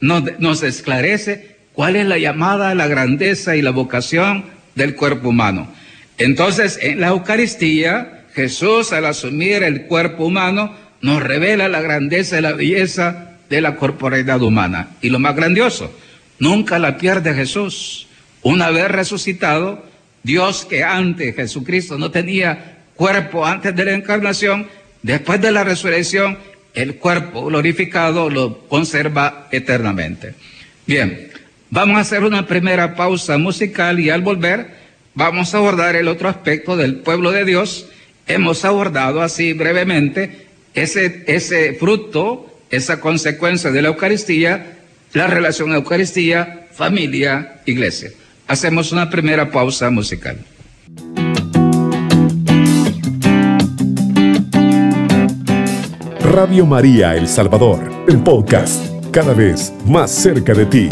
nos, 0.03 0.63
esclarece 0.63 1.55
cuál 1.71 1.95
es 1.95 2.05
la 2.05 2.17
llamada, 2.17 2.75
la 2.75 2.87
grandeza 2.87 3.55
y 3.55 3.61
la 3.61 3.71
vocación 3.71 4.43
del 4.75 4.95
cuerpo 4.95 5.29
humano. 5.29 5.73
Entonces, 6.17 6.77
en 6.81 6.99
la 6.99 7.07
Eucaristía, 7.07 8.25
Jesús, 8.33 8.91
al 8.91 9.05
asumir 9.05 9.63
el 9.63 9.83
cuerpo 9.83 10.25
humano, 10.25 10.75
nos 11.01 11.23
revela 11.23 11.69
la 11.69 11.81
grandeza 11.81 12.37
y 12.37 12.41
la 12.41 12.51
belleza 12.51 13.31
de 13.49 13.61
la 13.61 13.75
corporeidad 13.77 14.41
humana. 14.41 14.89
Y 15.01 15.09
lo 15.09 15.19
más 15.19 15.35
grandioso, 15.35 15.97
nunca 16.37 16.79
la 16.79 16.97
pierde 16.97 17.33
Jesús. 17.33 18.07
Una 18.41 18.71
vez 18.71 18.89
resucitado, 18.89 19.85
Dios 20.21 20.65
que 20.65 20.83
antes 20.83 21.35
Jesucristo 21.35 21.97
no 21.97 22.11
tenía 22.11 22.77
cuerpo 22.95 23.45
antes 23.45 23.73
de 23.73 23.85
la 23.85 23.93
encarnación, 23.93 24.67
Después 25.03 25.41
de 25.41 25.51
la 25.51 25.65
resurrección, 25.65 26.37
el 26.73 26.95
cuerpo 26.95 27.45
glorificado 27.45 28.29
lo 28.29 28.67
conserva 28.67 29.47
eternamente. 29.51 30.35
Bien, 30.85 31.29
vamos 31.69 31.97
a 31.97 32.01
hacer 32.01 32.23
una 32.23 32.47
primera 32.47 32.95
pausa 32.95 33.37
musical 33.37 33.99
y 33.99 34.09
al 34.09 34.21
volver 34.21 34.67
vamos 35.13 35.53
a 35.53 35.57
abordar 35.57 35.95
el 35.95 36.07
otro 36.07 36.29
aspecto 36.29 36.75
del 36.75 36.97
pueblo 36.97 37.31
de 37.31 37.45
Dios. 37.45 37.87
Hemos 38.27 38.65
abordado 38.65 39.21
así 39.21 39.53
brevemente 39.53 40.47
ese, 40.73 41.23
ese 41.27 41.73
fruto, 41.73 42.59
esa 42.71 42.99
consecuencia 42.99 43.71
de 43.71 43.81
la 43.81 43.89
Eucaristía, 43.89 44.77
la 45.13 45.27
relación 45.27 45.73
Eucaristía, 45.73 46.67
familia, 46.71 47.61
iglesia. 47.65 48.11
Hacemos 48.47 48.91
una 48.91 49.09
primera 49.09 49.51
pausa 49.51 49.89
musical. 49.89 50.37
Radio 56.33 56.65
María 56.65 57.15
El 57.15 57.27
Salvador, 57.27 58.05
el 58.07 58.17
podcast, 58.23 58.83
cada 59.11 59.35
vez 59.35 59.71
más 59.85 60.09
cerca 60.09 60.55
de 60.55 60.65
ti. 60.65 60.89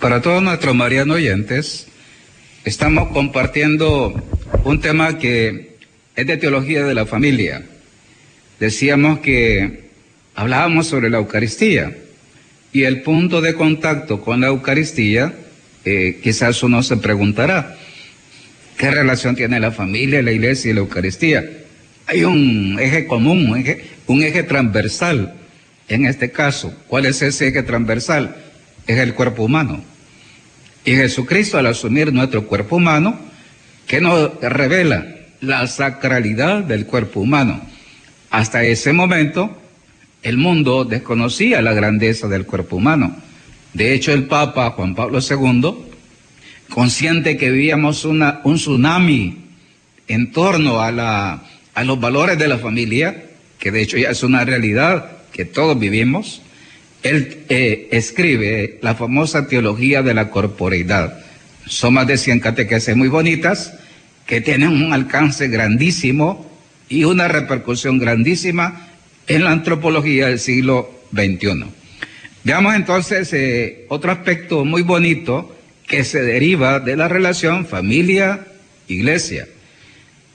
Para 0.00 0.20
todos 0.20 0.42
nuestros 0.42 0.74
marianos 0.74 1.18
oyentes, 1.18 1.86
estamos 2.64 3.10
compartiendo 3.10 4.12
un 4.64 4.80
tema 4.80 5.16
que 5.18 5.76
es 6.16 6.26
de 6.26 6.36
teología 6.36 6.82
de 6.82 6.94
la 6.94 7.06
familia. 7.06 7.62
Decíamos 8.58 9.20
que 9.20 9.84
hablábamos 10.34 10.88
sobre 10.88 11.10
la 11.10 11.18
Eucaristía 11.18 11.96
y 12.72 12.82
el 12.82 13.02
punto 13.02 13.40
de 13.40 13.54
contacto 13.54 14.20
con 14.20 14.40
la 14.40 14.48
Eucaristía, 14.48 15.32
eh, 15.84 16.18
quizás 16.20 16.64
uno 16.64 16.82
se 16.82 16.96
preguntará, 16.96 17.78
¿Qué 18.76 18.90
relación 18.90 19.36
tiene 19.36 19.60
la 19.60 19.70
familia, 19.70 20.22
la 20.22 20.32
iglesia 20.32 20.70
y 20.70 20.74
la 20.74 20.80
Eucaristía? 20.80 21.44
Hay 22.06 22.24
un 22.24 22.78
eje 22.80 23.06
común, 23.06 23.46
un 24.06 24.22
eje, 24.22 24.42
transversal 24.42 25.34
en 25.88 26.06
este 26.06 26.30
caso. 26.30 26.74
¿Cuál 26.88 27.06
es 27.06 27.22
ese 27.22 27.48
eje 27.48 27.62
transversal? 27.62 28.36
Es 28.86 28.98
el 28.98 29.14
cuerpo 29.14 29.44
humano. 29.44 29.82
Y 30.84 30.92
Jesucristo 30.92 31.58
al 31.58 31.66
asumir 31.66 32.12
nuestro 32.12 32.46
cuerpo 32.46 32.76
humano, 32.76 33.18
que 33.86 34.00
nos 34.00 34.40
revela 34.40 35.06
la 35.40 35.66
sacralidad 35.66 36.64
del 36.64 36.86
cuerpo 36.86 37.20
humano. 37.20 37.60
Hasta 38.30 38.64
ese 38.64 38.92
momento, 38.92 39.56
el 40.22 40.38
mundo 40.38 40.84
desconocía 40.84 41.62
la 41.62 41.72
grandeza 41.72 42.28
del 42.28 42.46
cuerpo 42.46 42.76
humano. 42.76 43.16
De 43.74 43.94
hecho, 43.94 44.12
el 44.12 44.24
Papa 44.24 44.70
Juan 44.70 44.94
Pablo 44.94 45.18
II 45.20 45.91
consciente 46.72 47.36
que 47.36 47.50
vivíamos 47.50 48.06
un 48.06 48.24
tsunami 48.56 49.36
en 50.08 50.32
torno 50.32 50.80
a, 50.80 50.90
la, 50.90 51.42
a 51.74 51.84
los 51.84 52.00
valores 52.00 52.38
de 52.38 52.48
la 52.48 52.56
familia, 52.56 53.24
que 53.58 53.70
de 53.70 53.82
hecho 53.82 53.98
ya 53.98 54.08
es 54.08 54.22
una 54.22 54.42
realidad 54.46 55.18
que 55.32 55.44
todos 55.44 55.78
vivimos, 55.78 56.40
él 57.02 57.44
eh, 57.50 57.88
escribe 57.90 58.78
la 58.80 58.94
famosa 58.94 59.46
teología 59.48 60.02
de 60.02 60.14
la 60.14 60.30
corporeidad. 60.30 61.22
Son 61.66 61.92
más 61.92 62.06
de 62.06 62.16
100 62.16 62.40
catequeses 62.40 62.96
muy 62.96 63.08
bonitas 63.08 63.74
que 64.26 64.40
tienen 64.40 64.70
un 64.70 64.94
alcance 64.94 65.48
grandísimo 65.48 66.50
y 66.88 67.04
una 67.04 67.28
repercusión 67.28 67.98
grandísima 67.98 68.88
en 69.26 69.44
la 69.44 69.50
antropología 69.50 70.28
del 70.28 70.38
siglo 70.38 70.90
XXI. 71.12 71.66
Veamos 72.44 72.74
entonces 72.74 73.30
eh, 73.34 73.84
otro 73.90 74.10
aspecto 74.10 74.64
muy 74.64 74.80
bonito 74.80 75.54
que 75.92 76.04
se 76.04 76.22
deriva 76.22 76.80
de 76.80 76.96
la 76.96 77.06
relación 77.06 77.66
familia-iglesia. 77.66 79.46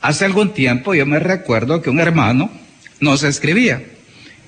Hace 0.01 0.25
algún 0.25 0.53
tiempo 0.53 0.93
yo 0.93 1.07
me 1.07 1.17
recuerdo 1.17 1.81
que 1.81 1.89
un 1.89 1.99
hermano 1.99 2.51
nos 2.99 3.23
escribía 3.23 3.81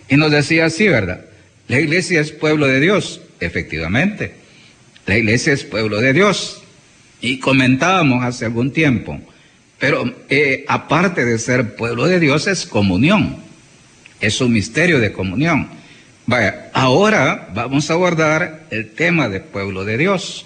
y 0.07 0.17
nos 0.17 0.29
decía 0.29 0.65
así, 0.65 0.87
¿verdad? 0.87 1.21
La 1.67 1.79
iglesia 1.79 2.21
es 2.21 2.31
pueblo 2.31 2.67
de 2.67 2.79
Dios, 2.79 3.21
efectivamente. 3.39 4.33
La 5.07 5.17
iglesia 5.17 5.51
es 5.51 5.63
pueblo 5.63 5.99
de 5.99 6.13
Dios. 6.13 6.61
Y 7.21 7.39
comentábamos 7.39 8.23
hace 8.23 8.45
algún 8.45 8.71
tiempo, 8.71 9.19
pero 9.79 10.13
eh, 10.29 10.63
aparte 10.67 11.25
de 11.25 11.39
ser 11.39 11.75
pueblo 11.75 12.05
de 12.05 12.19
Dios 12.19 12.45
es 12.45 12.67
comunión, 12.67 13.37
es 14.21 14.41
un 14.41 14.53
misterio 14.53 14.99
de 14.99 15.11
comunión. 15.11 15.69
Vaya, 16.27 16.69
ahora 16.71 17.49
vamos 17.55 17.89
a 17.89 17.93
abordar 17.93 18.67
el 18.69 18.91
tema 18.91 19.27
de 19.27 19.39
pueblo 19.39 19.85
de 19.85 19.97
Dios. 19.97 20.45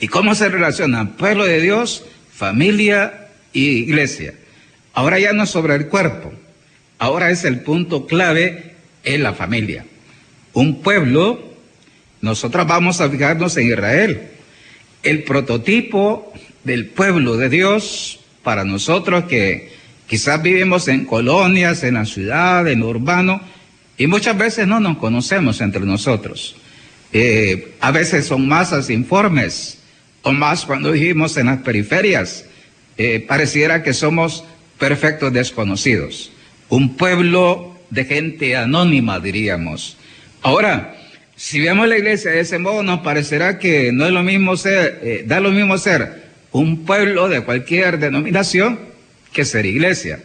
¿Y 0.00 0.08
cómo 0.08 0.34
se 0.34 0.48
relaciona 0.48 1.16
pueblo 1.16 1.44
de 1.44 1.60
Dios, 1.60 2.04
familia 2.32 3.28
y 3.52 3.68
iglesia? 3.78 4.34
Ahora 4.92 5.18
ya 5.18 5.32
no 5.32 5.44
es 5.44 5.50
sobre 5.50 5.74
el 5.74 5.88
cuerpo, 5.88 6.32
ahora 6.98 7.30
es 7.30 7.44
el 7.44 7.60
punto 7.60 8.06
clave 8.06 8.74
en 9.04 9.22
la 9.22 9.34
familia. 9.34 9.84
Un 10.52 10.82
pueblo, 10.82 11.42
nosotros 12.20 12.66
vamos 12.66 13.00
a 13.00 13.08
fijarnos 13.08 13.56
en 13.56 13.68
Israel, 13.68 14.28
el 15.02 15.22
prototipo 15.24 16.32
del 16.64 16.86
pueblo 16.86 17.36
de 17.36 17.48
Dios 17.48 18.20
para 18.42 18.64
nosotros 18.64 19.24
que 19.24 19.72
quizás 20.06 20.42
vivimos 20.42 20.88
en 20.88 21.04
colonias, 21.04 21.82
en 21.82 21.94
la 21.94 22.04
ciudad, 22.04 22.66
en 22.68 22.80
lo 22.80 22.88
urbano, 22.88 23.40
y 23.96 24.06
muchas 24.06 24.36
veces 24.36 24.66
no 24.66 24.80
nos 24.80 24.98
conocemos 24.98 25.60
entre 25.60 25.82
nosotros. 25.82 26.56
Eh, 27.12 27.74
a 27.80 27.90
veces 27.90 28.26
son 28.26 28.48
masas 28.48 28.90
informes, 28.90 29.78
o 30.24 30.32
más 30.32 30.64
cuando 30.64 30.90
vivimos 30.92 31.36
en 31.36 31.46
las 31.46 31.58
periferias, 31.58 32.46
eh, 32.96 33.20
pareciera 33.20 33.82
que 33.82 33.92
somos 33.92 34.44
perfectos 34.78 35.32
desconocidos. 35.32 36.32
Un 36.68 36.96
pueblo 36.96 37.78
de 37.90 38.04
gente 38.06 38.56
anónima, 38.56 39.20
diríamos. 39.20 39.96
Ahora, 40.42 40.96
si 41.36 41.60
vemos 41.60 41.86
la 41.88 41.98
iglesia 41.98 42.30
de 42.30 42.40
ese 42.40 42.58
modo, 42.58 42.82
nos 42.82 43.00
parecerá 43.00 43.58
que 43.58 43.92
no 43.92 44.06
es 44.06 44.12
lo 44.12 44.22
mismo 44.22 44.56
ser, 44.56 45.00
eh, 45.02 45.24
da 45.26 45.40
lo 45.40 45.50
mismo 45.50 45.76
ser 45.78 46.24
un 46.52 46.84
pueblo 46.84 47.28
de 47.28 47.42
cualquier 47.42 47.98
denominación 47.98 48.78
que 49.32 49.44
ser 49.44 49.66
iglesia. 49.66 50.20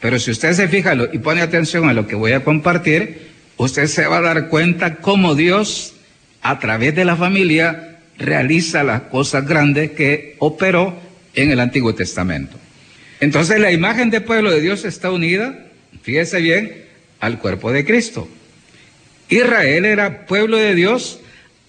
Pero 0.00 0.18
si 0.18 0.30
usted 0.30 0.52
se 0.52 0.68
fija 0.68 0.94
y 1.12 1.18
pone 1.18 1.40
atención 1.40 1.88
a 1.88 1.94
lo 1.94 2.06
que 2.06 2.16
voy 2.16 2.32
a 2.32 2.44
compartir, 2.44 3.28
usted 3.56 3.86
se 3.86 4.06
va 4.06 4.18
a 4.18 4.22
dar 4.22 4.48
cuenta 4.48 4.96
cómo 4.96 5.34
Dios, 5.34 5.94
a 6.42 6.58
través 6.58 6.94
de 6.94 7.04
la 7.04 7.16
familia, 7.16 7.97
realiza 8.18 8.82
las 8.82 9.02
cosas 9.02 9.46
grandes 9.46 9.92
que 9.92 10.36
operó 10.38 10.94
en 11.34 11.50
el 11.50 11.60
Antiguo 11.60 11.94
Testamento. 11.94 12.56
Entonces 13.20 13.60
la 13.60 13.72
imagen 13.72 14.10
del 14.10 14.24
pueblo 14.24 14.50
de 14.50 14.60
Dios 14.60 14.84
está 14.84 15.10
unida, 15.10 15.66
fíjese 16.02 16.40
bien, 16.40 16.84
al 17.20 17.38
cuerpo 17.38 17.72
de 17.72 17.84
Cristo. 17.84 18.28
Israel 19.28 19.84
era 19.84 20.26
pueblo 20.26 20.56
de 20.56 20.74
Dios 20.74 21.20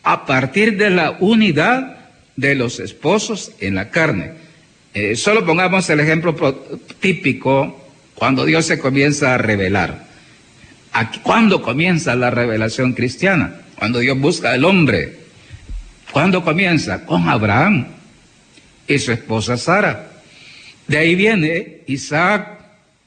a 0.03 0.25
partir 0.25 0.77
de 0.77 0.89
la 0.89 1.17
unidad 1.19 1.97
de 2.35 2.55
los 2.55 2.79
esposos 2.79 3.51
en 3.59 3.75
la 3.75 3.89
carne. 3.89 4.31
Eh, 4.93 5.15
solo 5.15 5.45
pongamos 5.45 5.89
el 5.89 5.99
ejemplo 5.99 6.35
típico 6.99 7.89
cuando 8.15 8.45
Dios 8.45 8.65
se 8.65 8.79
comienza 8.79 9.35
a 9.35 9.37
revelar. 9.37 10.07
¿Cuándo 11.21 11.61
comienza 11.61 12.15
la 12.15 12.31
revelación 12.31 12.93
cristiana? 12.93 13.61
Cuando 13.75 13.99
Dios 13.99 14.19
busca 14.19 14.51
al 14.51 14.65
hombre 14.65 15.18
¿Cuándo 16.11 16.43
comienza? 16.43 17.05
Con 17.05 17.29
Abraham 17.29 17.87
y 18.87 18.97
su 18.99 19.11
esposa 19.11 19.57
Sara. 19.57 20.11
De 20.87 20.97
ahí 20.97 21.13
viene 21.15 21.81
Isaac, 21.85 22.59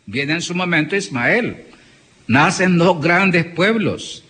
viene 0.06 0.34
en 0.34 0.42
su 0.42 0.54
momento 0.54 0.94
Ismael. 0.94 1.56
Nacen 2.28 2.78
dos 2.78 3.02
grandes 3.02 3.44
pueblos, 3.44 4.24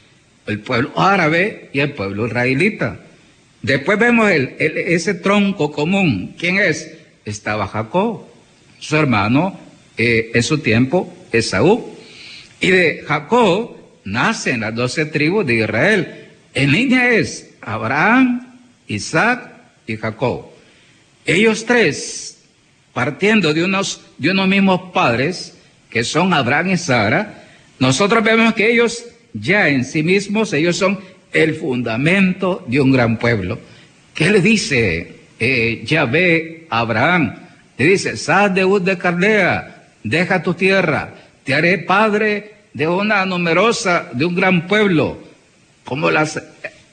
el 0.46 0.60
pueblo 0.60 0.98
árabe 0.98 1.68
y 1.72 1.80
el 1.80 1.92
pueblo 1.92 2.26
israelita. 2.26 2.98
Después 3.60 3.98
vemos 3.98 4.30
ese 4.30 5.14
tronco 5.14 5.70
común. 5.70 6.34
¿Quién 6.38 6.58
es? 6.58 6.90
Estaba 7.24 7.68
Jacob, 7.68 8.24
su 8.78 8.96
hermano 8.96 9.60
eh, 9.96 10.32
en 10.34 10.42
su 10.42 10.58
tiempo 10.58 11.14
Esaú. 11.30 11.94
Y 12.60 12.70
de 12.70 13.04
Jacob 13.06 13.76
nacen 14.04 14.60
las 14.60 14.74
doce 14.74 15.04
tribus 15.06 15.46
de 15.46 15.56
Israel. 15.56 16.28
En 16.54 16.72
línea 16.72 17.10
es 17.10 17.50
Abraham, 17.60 18.41
Isaac 18.94 19.50
y 19.86 19.96
Jacob. 19.96 20.46
Ellos 21.24 21.64
tres, 21.64 22.42
partiendo 22.92 23.54
de 23.54 23.64
unos, 23.64 24.02
de 24.18 24.30
unos 24.30 24.48
mismos 24.48 24.92
padres, 24.92 25.56
que 25.90 26.04
son 26.04 26.32
Abraham 26.32 26.70
y 26.70 26.76
Sara, 26.76 27.44
nosotros 27.78 28.22
vemos 28.24 28.54
que 28.54 28.70
ellos 28.70 29.04
ya 29.32 29.68
en 29.68 29.84
sí 29.84 30.02
mismos, 30.02 30.52
ellos 30.52 30.76
son 30.76 30.98
el 31.32 31.54
fundamento 31.54 32.64
de 32.66 32.80
un 32.80 32.92
gran 32.92 33.18
pueblo. 33.18 33.58
¿Qué 34.14 34.30
le 34.30 34.40
dice 34.40 35.20
eh, 35.38 35.82
Yahvé 35.84 36.66
a 36.70 36.80
Abraham? 36.80 37.34
Le 37.78 37.86
dice, 37.86 38.16
sal 38.16 38.54
de 38.54 38.64
Ud 38.64 38.82
de 38.82 38.98
Cardea, 38.98 39.88
deja 40.04 40.42
tu 40.42 40.54
tierra, 40.54 41.14
te 41.44 41.54
haré 41.54 41.78
padre 41.78 42.52
de 42.72 42.86
una 42.86 43.24
numerosa, 43.26 44.10
de 44.12 44.24
un 44.24 44.34
gran 44.34 44.66
pueblo, 44.66 45.18
como 45.84 46.10
las 46.10 46.42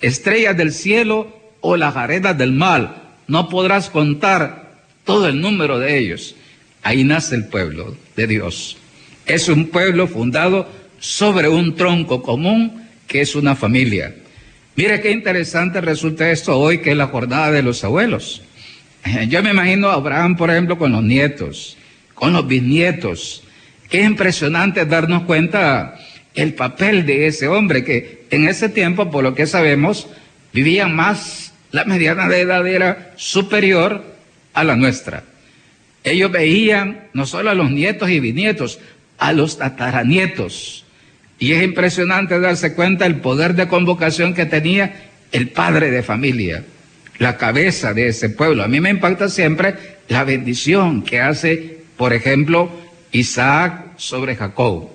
estrellas 0.02 0.58
del 0.58 0.72
cielo 0.72 1.39
o 1.62 1.78
las 1.78 1.96
arenas 1.96 2.38
del 2.38 2.52
mal. 2.52 3.04
No 3.28 3.50
podrás 3.50 3.90
contar 3.90 4.74
todo 5.04 5.28
el 5.28 5.42
número 5.42 5.80
de 5.80 5.98
ellos. 5.98 6.36
Ahí 6.84 7.04
nace 7.04 7.36
el 7.36 7.48
pueblo 7.48 7.96
de 8.16 8.28
Dios. 8.28 8.78
Es 9.26 9.50
un 9.50 9.68
pueblo 9.68 10.08
fundado 10.08 10.68
sobre 11.00 11.50
un 11.50 11.76
tronco 11.76 12.22
común 12.22 12.88
que 13.08 13.22
es 13.22 13.36
una 13.36 13.56
familia. 13.56 14.16
Mire 14.76 15.02
qué 15.02 15.12
interesante 15.12 15.82
resulta 15.82 16.32
esto 16.32 16.58
hoy 16.58 16.80
que 16.80 16.92
es 16.92 16.98
la 16.98 17.08
jornada 17.08 17.52
de 17.52 17.64
los 17.64 17.84
abuelos. 17.84 18.42
Yo 19.28 19.44
me 19.44 19.52
imagino 19.52 19.90
Abraham, 19.90 20.38
por 20.38 20.50
ejemplo, 20.50 20.78
con 20.78 20.92
los 20.92 21.04
nietos, 21.04 21.78
con 22.14 22.34
los 22.34 22.48
bisnietos. 22.48 23.44
Qué 23.90 24.04
impresionante 24.04 24.86
darnos 24.86 25.24
cuenta 25.24 26.00
el 26.36 26.54
papel 26.54 27.06
de 27.06 27.28
ese 27.28 27.48
hombre 27.48 27.84
que 27.84 28.26
en 28.30 28.48
ese 28.48 28.70
tiempo, 28.70 29.10
por 29.10 29.24
lo 29.24 29.34
que 29.34 29.48
sabemos, 29.48 30.08
vivía 30.54 30.88
más 30.88 31.49
la 31.72 31.86
mediana 31.86 32.28
edad 32.36 32.66
era 32.68 33.14
superior 33.16 34.04
a 34.54 34.64
la 34.64 34.76
nuestra. 34.76 35.24
Ellos 36.04 36.32
veían 36.32 37.08
no 37.14 37.26
solo 37.26 37.50
a 37.50 37.54
los 37.54 37.72
nietos 37.72 38.10
y 38.10 38.20
bisnietos, 38.20 38.80
a 39.18 39.34
los 39.34 39.58
tataranietos. 39.58 40.86
Y 41.38 41.54
es 41.54 41.64
impresionante 41.64 42.40
darse 42.40 42.74
cuenta 42.74 43.06
el 43.06 43.18
poder 43.18 43.56
de 43.56 43.68
convocación 43.68 44.34
que 44.34 44.46
tenía 44.46 45.10
el 45.32 45.50
padre 45.50 45.92
de 45.92 46.04
familia, 46.04 46.64
la 47.18 47.38
cabeza 47.38 47.94
de 47.94 48.08
ese 48.08 48.30
pueblo. 48.30 48.64
A 48.64 48.68
mí 48.68 48.80
me 48.80 48.90
impacta 48.90 49.30
siempre 49.30 49.76
la 50.08 50.24
bendición 50.24 51.04
que 51.04 51.22
hace, 51.22 51.78
por 51.96 52.14
ejemplo, 52.14 52.70
Isaac 53.12 53.98
sobre 53.98 54.36
Jacob. 54.36 54.90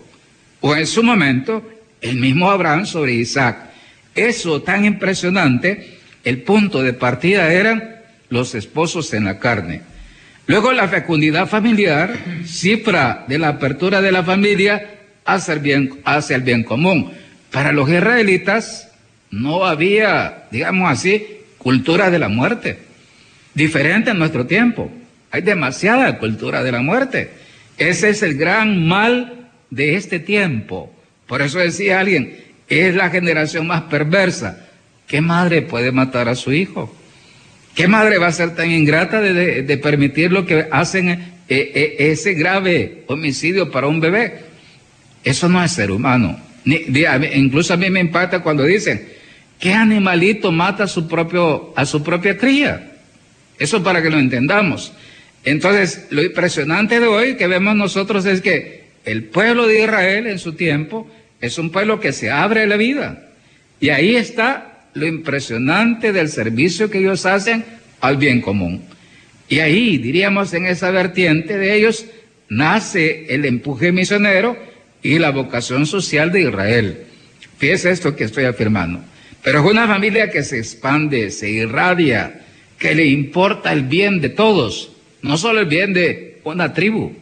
O 0.60 0.74
en 0.74 0.86
su 0.86 1.02
momento, 1.02 1.62
el 2.00 2.16
mismo 2.16 2.50
Abraham 2.50 2.86
sobre 2.86 3.12
Isaac. 3.14 3.70
Eso 4.14 4.62
tan 4.62 4.84
impresionante 4.84 5.93
el 6.24 6.42
punto 6.42 6.82
de 6.82 6.92
partida 6.92 7.52
eran 7.52 7.96
los 8.28 8.54
esposos 8.54 9.12
en 9.14 9.24
la 9.24 9.38
carne. 9.38 9.82
Luego 10.46 10.72
la 10.72 10.88
fecundidad 10.88 11.48
familiar, 11.48 12.18
cifra 12.44 13.24
de 13.28 13.38
la 13.38 13.48
apertura 13.48 14.02
de 14.02 14.12
la 14.12 14.22
familia 14.22 14.90
hacia 15.24 15.54
el 15.54 15.60
bien, 15.60 16.00
hacia 16.04 16.36
el 16.36 16.42
bien 16.42 16.64
común. 16.64 17.12
Para 17.50 17.72
los 17.72 17.88
israelitas 17.88 18.90
no 19.30 19.64
había, 19.64 20.44
digamos 20.50 20.90
así, 20.90 21.26
cultura 21.58 22.10
de 22.10 22.18
la 22.18 22.28
muerte. 22.28 22.78
Diferente 23.54 24.10
en 24.10 24.18
nuestro 24.18 24.46
tiempo. 24.46 24.90
Hay 25.30 25.42
demasiada 25.42 26.18
cultura 26.18 26.62
de 26.62 26.72
la 26.72 26.82
muerte. 26.82 27.30
Ese 27.78 28.10
es 28.10 28.22
el 28.22 28.36
gran 28.36 28.86
mal 28.86 29.48
de 29.70 29.96
este 29.96 30.18
tiempo. 30.18 30.94
Por 31.26 31.42
eso 31.42 31.58
decía 31.58 32.00
alguien, 32.00 32.36
es 32.68 32.94
la 32.94 33.10
generación 33.10 33.66
más 33.66 33.82
perversa. 33.82 34.63
¿Qué 35.06 35.20
madre 35.20 35.62
puede 35.62 35.92
matar 35.92 36.28
a 36.28 36.34
su 36.34 36.52
hijo? 36.52 36.94
¿Qué 37.74 37.88
madre 37.88 38.18
va 38.18 38.28
a 38.28 38.32
ser 38.32 38.54
tan 38.54 38.70
ingrata 38.70 39.20
de, 39.20 39.78
permitir 39.78 40.30
lo 40.30 40.46
que 40.46 40.66
hacen 40.70 41.08
eh, 41.08 41.18
eh, 41.48 41.96
ese 41.98 42.34
grave 42.34 43.04
homicidio 43.08 43.70
para 43.70 43.88
un 43.88 44.00
bebé? 44.00 44.44
Eso 45.24 45.48
no 45.48 45.62
es 45.62 45.72
ser 45.72 45.90
humano. 45.90 46.38
incluso 46.64 47.74
a 47.74 47.76
mí 47.76 47.90
me 47.90 48.00
impacta 48.00 48.40
cuando 48.40 48.62
dicen, 48.62 49.08
¿qué 49.58 49.72
animalito 49.72 50.52
mata 50.52 50.84
a 50.84 50.88
su, 50.88 51.08
propio, 51.08 51.72
a 51.74 51.84
su 51.84 52.02
propia 52.02 52.36
cría? 52.38 52.92
Eso 53.58 53.82
para 53.82 54.02
que 54.02 54.10
lo 54.10 54.18
entendamos. 54.18 54.92
Entonces, 55.44 56.06
lo 56.10 56.22
impresionante 56.22 57.00
de 57.00 57.06
hoy 57.06 57.36
que 57.36 57.46
vemos 57.46 57.74
nosotros 57.76 58.24
es 58.24 58.40
que 58.40 58.84
el 59.04 59.24
pueblo 59.24 59.66
de 59.66 59.82
Israel 59.82 60.26
en 60.26 60.38
su 60.38 60.54
tiempo 60.54 61.10
es 61.40 61.58
un 61.58 61.70
pueblo 61.70 62.00
que 62.00 62.12
se 62.12 62.30
abre 62.30 62.62
a 62.62 62.66
la 62.66 62.76
vida 62.76 63.28
Y 63.80 63.90
ahí 63.90 64.16
está 64.16 64.73
lo 64.94 65.06
impresionante 65.06 66.12
del 66.12 66.28
servicio 66.28 66.90
que 66.90 66.98
ellos 66.98 67.26
hacen 67.26 67.64
al 68.00 68.16
bien 68.16 68.40
común. 68.40 68.84
Y 69.48 69.58
ahí, 69.58 69.98
diríamos, 69.98 70.54
en 70.54 70.66
esa 70.66 70.90
vertiente 70.90 71.58
de 71.58 71.76
ellos, 71.76 72.06
nace 72.48 73.26
el 73.34 73.44
empuje 73.44 73.92
misionero 73.92 74.56
y 75.02 75.18
la 75.18 75.30
vocación 75.30 75.86
social 75.86 76.32
de 76.32 76.42
Israel. 76.42 76.98
Fíjese 77.58 77.90
esto 77.90 78.16
que 78.16 78.24
estoy 78.24 78.44
afirmando. 78.44 79.00
Pero 79.42 79.60
es 79.60 79.70
una 79.70 79.86
familia 79.86 80.30
que 80.30 80.42
se 80.42 80.58
expande, 80.58 81.30
se 81.30 81.50
irradia, 81.50 82.40
que 82.78 82.94
le 82.94 83.06
importa 83.06 83.72
el 83.72 83.82
bien 83.82 84.20
de 84.20 84.30
todos, 84.30 84.92
no 85.22 85.36
solo 85.36 85.60
el 85.60 85.66
bien 85.66 85.92
de 85.92 86.40
una 86.44 86.72
tribu, 86.72 87.12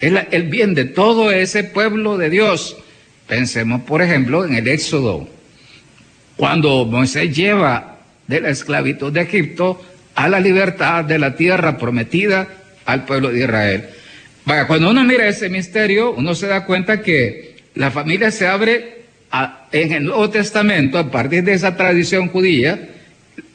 es 0.00 0.12
el 0.32 0.44
bien 0.44 0.74
de 0.74 0.84
todo 0.84 1.30
ese 1.30 1.64
pueblo 1.64 2.18
de 2.18 2.30
Dios. 2.30 2.76
Pensemos, 3.28 3.82
por 3.82 4.02
ejemplo, 4.02 4.44
en 4.44 4.54
el 4.54 4.68
Éxodo, 4.68 5.28
cuando 6.36 6.84
Moisés 6.84 7.34
lleva 7.34 7.98
de 8.26 8.40
la 8.40 8.50
esclavitud 8.50 9.12
de 9.12 9.22
Egipto 9.22 9.82
a 10.14 10.28
la 10.28 10.40
libertad 10.40 11.04
de 11.04 11.18
la 11.18 11.34
tierra 11.36 11.76
prometida 11.76 12.48
al 12.84 13.04
pueblo 13.04 13.30
de 13.30 13.40
Israel. 13.40 13.84
Vaya, 14.44 14.66
cuando 14.66 14.90
uno 14.90 15.04
mira 15.04 15.26
ese 15.26 15.48
misterio, 15.48 16.12
uno 16.12 16.34
se 16.34 16.46
da 16.46 16.64
cuenta 16.64 17.00
que 17.00 17.56
la 17.74 17.90
familia 17.90 18.30
se 18.30 18.46
abre 18.46 19.04
en 19.72 19.92
el 19.92 20.04
Nuevo 20.04 20.30
Testamento 20.30 20.98
a 20.98 21.10
partir 21.10 21.42
de 21.44 21.54
esa 21.54 21.76
tradición 21.76 22.28
judía, 22.28 22.90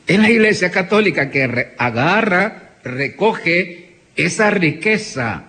en 0.08 0.22
la 0.22 0.30
Iglesia 0.30 0.72
Católica 0.72 1.30
que 1.30 1.74
agarra, 1.78 2.74
recoge 2.84 3.90
esa 4.16 4.50
riqueza 4.50 5.44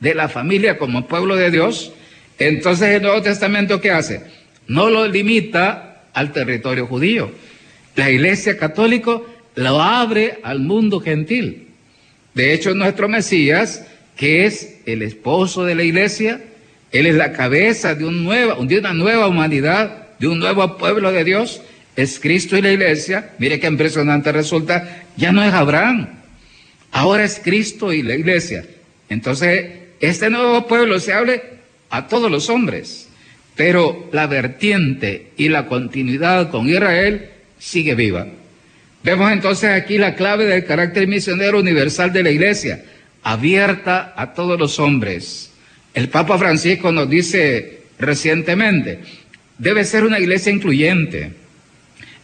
de 0.00 0.14
la 0.14 0.28
familia 0.28 0.78
como 0.78 1.06
pueblo 1.06 1.36
de 1.36 1.50
Dios, 1.50 1.92
entonces 2.38 2.88
el 2.88 3.02
Nuevo 3.02 3.20
Testamento 3.22 3.80
¿qué 3.80 3.90
hace? 3.90 4.22
No 4.66 4.88
lo 4.88 5.06
limita 5.06 5.93
al 6.14 6.32
territorio 6.32 6.86
judío. 6.86 7.30
La 7.96 8.10
Iglesia 8.10 8.56
Católica 8.56 9.20
lo 9.56 9.82
abre 9.82 10.38
al 10.42 10.60
mundo 10.60 11.00
gentil. 11.00 11.68
De 12.34 12.52
hecho, 12.52 12.74
nuestro 12.74 13.08
Mesías, 13.08 13.86
que 14.16 14.46
es 14.46 14.80
el 14.86 15.02
esposo 15.02 15.64
de 15.64 15.74
la 15.74 15.84
iglesia, 15.84 16.40
él 16.90 17.06
es 17.06 17.14
la 17.14 17.32
cabeza 17.32 17.94
de, 17.94 18.04
un 18.04 18.26
de 18.68 18.78
una 18.78 18.92
nueva 18.92 19.28
humanidad, 19.28 20.08
de 20.18 20.28
un 20.28 20.38
nuevo 20.38 20.76
pueblo 20.76 21.12
de 21.12 21.24
Dios, 21.24 21.60
es 21.96 22.18
Cristo 22.18 22.56
y 22.56 22.62
la 22.62 22.72
iglesia. 22.72 23.32
Mire 23.38 23.60
qué 23.60 23.68
impresionante 23.68 24.32
resulta, 24.32 25.04
ya 25.16 25.32
no 25.32 25.42
es 25.42 25.52
Abraham, 25.52 26.08
ahora 26.90 27.24
es 27.24 27.40
Cristo 27.42 27.92
y 27.92 28.02
la 28.02 28.14
iglesia. 28.14 28.64
Entonces, 29.08 29.66
este 30.00 30.30
nuevo 30.30 30.66
pueblo 30.66 30.98
se 30.98 31.12
abre 31.12 31.42
a 31.90 32.08
todos 32.08 32.30
los 32.30 32.48
hombres, 32.50 33.03
pero 33.56 34.08
la 34.12 34.26
vertiente 34.26 35.32
y 35.36 35.48
la 35.48 35.66
continuidad 35.66 36.50
con 36.50 36.68
Israel 36.68 37.30
sigue 37.58 37.94
viva. 37.94 38.26
Vemos 39.02 39.30
entonces 39.30 39.70
aquí 39.70 39.98
la 39.98 40.14
clave 40.14 40.46
del 40.46 40.64
carácter 40.64 41.06
misionero 41.06 41.60
universal 41.60 42.12
de 42.12 42.22
la 42.22 42.30
iglesia, 42.30 42.84
abierta 43.22 44.14
a 44.16 44.32
todos 44.32 44.58
los 44.58 44.78
hombres. 44.78 45.50
El 45.92 46.08
Papa 46.08 46.38
Francisco 46.38 46.90
nos 46.90 47.08
dice 47.08 47.82
recientemente, 47.98 49.00
debe 49.58 49.84
ser 49.84 50.04
una 50.04 50.18
iglesia 50.18 50.52
incluyente. 50.52 51.32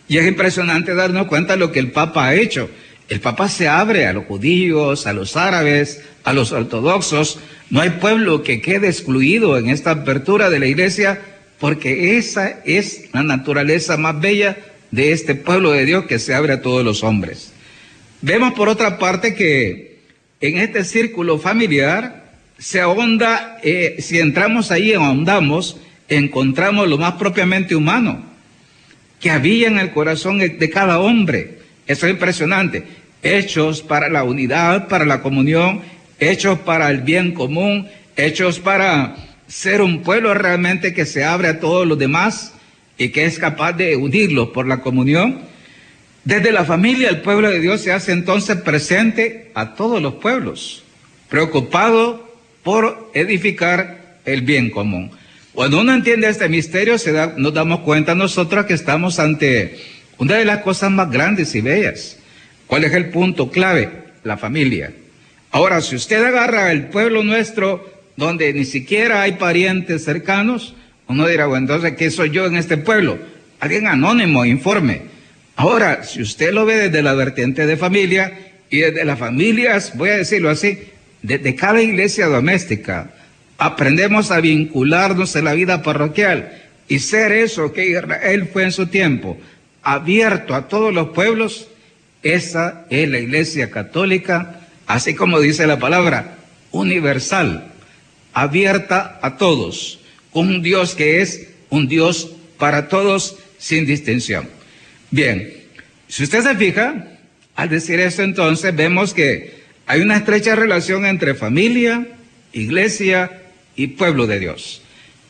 Y 0.08 0.18
es 0.18 0.26
impresionante 0.26 0.94
darnos 0.94 1.26
cuenta 1.26 1.52
de 1.52 1.60
lo 1.60 1.70
que 1.70 1.78
el 1.78 1.92
Papa 1.92 2.26
ha 2.26 2.34
hecho. 2.34 2.68
El 3.08 3.20
Papa 3.20 3.48
se 3.48 3.68
abre 3.68 4.06
a 4.06 4.12
los 4.12 4.24
judíos, 4.24 5.06
a 5.06 5.12
los 5.12 5.36
árabes, 5.36 6.02
a 6.24 6.32
los 6.32 6.50
ortodoxos. 6.50 7.38
No 7.70 7.80
hay 7.80 7.90
pueblo 7.90 8.42
que 8.42 8.60
quede 8.60 8.88
excluido 8.88 9.56
en 9.56 9.70
esta 9.70 9.92
apertura 9.92 10.50
de 10.50 10.58
la 10.58 10.66
iglesia 10.66 11.20
porque 11.60 12.16
esa 12.18 12.60
es 12.64 13.04
la 13.12 13.22
naturaleza 13.22 13.96
más 13.96 14.20
bella 14.20 14.56
de 14.90 15.12
este 15.12 15.36
pueblo 15.36 15.70
de 15.70 15.84
Dios 15.84 16.06
que 16.06 16.18
se 16.18 16.34
abre 16.34 16.54
a 16.54 16.62
todos 16.62 16.84
los 16.84 17.04
hombres. 17.04 17.52
Vemos 18.22 18.54
por 18.54 18.68
otra 18.68 18.98
parte 18.98 19.34
que 19.34 20.00
en 20.40 20.58
este 20.58 20.84
círculo 20.84 21.38
familiar 21.38 22.32
se 22.58 22.80
ahonda, 22.80 23.58
eh, 23.62 23.96
si 24.00 24.18
entramos 24.18 24.70
ahí, 24.70 24.92
ahondamos, 24.92 25.78
encontramos 26.08 26.88
lo 26.88 26.98
más 26.98 27.14
propiamente 27.14 27.76
humano 27.76 28.24
que 29.20 29.30
había 29.30 29.68
en 29.68 29.78
el 29.78 29.92
corazón 29.92 30.38
de 30.38 30.70
cada 30.70 30.98
hombre. 30.98 31.58
Eso 31.86 32.06
es 32.06 32.12
impresionante. 32.12 32.84
Hechos 33.22 33.82
para 33.82 34.08
la 34.08 34.24
unidad, 34.24 34.88
para 34.88 35.04
la 35.04 35.20
comunión, 35.20 35.82
hechos 36.20 36.60
para 36.60 36.90
el 36.90 37.00
bien 37.00 37.32
común, 37.32 37.88
hechos 38.16 38.60
para 38.60 39.16
ser 39.48 39.82
un 39.82 40.02
pueblo 40.02 40.32
realmente 40.34 40.94
que 40.94 41.06
se 41.06 41.24
abre 41.24 41.48
a 41.48 41.60
todos 41.60 41.86
los 41.86 41.98
demás 41.98 42.52
y 42.96 43.08
que 43.08 43.24
es 43.24 43.38
capaz 43.38 43.72
de 43.72 43.96
unirlos 43.96 44.50
por 44.50 44.68
la 44.68 44.80
comunión. 44.80 45.40
Desde 46.22 46.52
la 46.52 46.64
familia 46.64 47.08
el 47.08 47.22
pueblo 47.22 47.50
de 47.50 47.60
Dios 47.60 47.80
se 47.80 47.92
hace 47.92 48.12
entonces 48.12 48.58
presente 48.58 49.50
a 49.54 49.74
todos 49.74 50.00
los 50.00 50.14
pueblos, 50.14 50.84
preocupado 51.28 52.30
por 52.62 53.10
edificar 53.14 54.18
el 54.26 54.42
bien 54.42 54.70
común. 54.70 55.10
Cuando 55.54 55.80
uno 55.80 55.94
entiende 55.94 56.28
este 56.28 56.48
misterio, 56.48 56.98
se 56.98 57.12
da, 57.12 57.34
nos 57.36 57.52
damos 57.54 57.80
cuenta 57.80 58.14
nosotros 58.14 58.66
que 58.66 58.74
estamos 58.74 59.18
ante 59.18 59.78
una 60.18 60.36
de 60.36 60.44
las 60.44 60.58
cosas 60.58 60.90
más 60.90 61.10
grandes 61.10 61.54
y 61.54 61.60
bellas. 61.60 62.18
¿Cuál 62.66 62.84
es 62.84 62.92
el 62.92 63.08
punto 63.08 63.50
clave? 63.50 63.90
La 64.22 64.36
familia. 64.36 64.92
Ahora, 65.50 65.80
si 65.80 65.96
usted 65.96 66.24
agarra 66.24 66.70
el 66.70 66.86
pueblo 66.86 67.22
nuestro, 67.24 67.84
donde 68.16 68.52
ni 68.52 68.64
siquiera 68.64 69.22
hay 69.22 69.32
parientes 69.32 70.04
cercanos, 70.04 70.74
uno 71.08 71.26
dirá, 71.26 71.46
bueno, 71.46 71.66
entonces, 71.66 71.96
¿qué 71.96 72.10
soy 72.10 72.30
yo 72.30 72.46
en 72.46 72.56
este 72.56 72.76
pueblo? 72.76 73.18
Alguien 73.58 73.88
anónimo, 73.88 74.44
informe. 74.44 75.02
Ahora, 75.56 76.04
si 76.04 76.22
usted 76.22 76.52
lo 76.52 76.64
ve 76.64 76.76
desde 76.76 77.02
la 77.02 77.14
vertiente 77.14 77.66
de 77.66 77.76
familia 77.76 78.32
y 78.70 78.78
desde 78.78 79.04
las 79.04 79.18
familias, 79.18 79.96
voy 79.96 80.10
a 80.10 80.18
decirlo 80.18 80.50
así, 80.50 80.78
desde 81.22 81.56
cada 81.56 81.82
iglesia 81.82 82.26
doméstica, 82.26 83.10
aprendemos 83.58 84.30
a 84.30 84.40
vincularnos 84.40 85.34
en 85.34 85.44
la 85.44 85.54
vida 85.54 85.82
parroquial 85.82 86.62
y 86.88 87.00
ser 87.00 87.32
eso 87.32 87.72
que 87.72 87.90
Israel 87.90 88.48
fue 88.52 88.64
en 88.64 88.72
su 88.72 88.86
tiempo, 88.86 89.36
abierto 89.82 90.54
a 90.54 90.68
todos 90.68 90.94
los 90.94 91.08
pueblos, 91.08 91.68
esa 92.22 92.86
es 92.88 93.08
la 93.08 93.18
iglesia 93.18 93.70
católica, 93.70 94.59
así 94.90 95.14
como 95.14 95.38
dice 95.38 95.68
la 95.68 95.78
palabra, 95.78 96.38
universal, 96.72 97.72
abierta 98.32 99.20
a 99.22 99.36
todos 99.36 100.00
un 100.32 100.62
Dios 100.62 100.96
que 100.96 101.20
es 101.20 101.48
un 101.68 101.86
Dios 101.86 102.32
para 102.58 102.88
todos 102.88 103.36
sin 103.56 103.86
distinción. 103.86 104.48
Bien, 105.12 105.52
si 106.08 106.24
usted 106.24 106.42
se 106.42 106.56
fija, 106.56 107.06
al 107.54 107.68
decir 107.68 108.00
esto 108.00 108.22
entonces 108.22 108.74
vemos 108.74 109.14
que 109.14 109.60
hay 109.86 110.00
una 110.00 110.16
estrecha 110.16 110.56
relación 110.56 111.06
entre 111.06 111.34
familia, 111.34 112.08
iglesia 112.52 113.42
y 113.76 113.88
pueblo 113.88 114.26
de 114.26 114.40
Dios. 114.40 114.82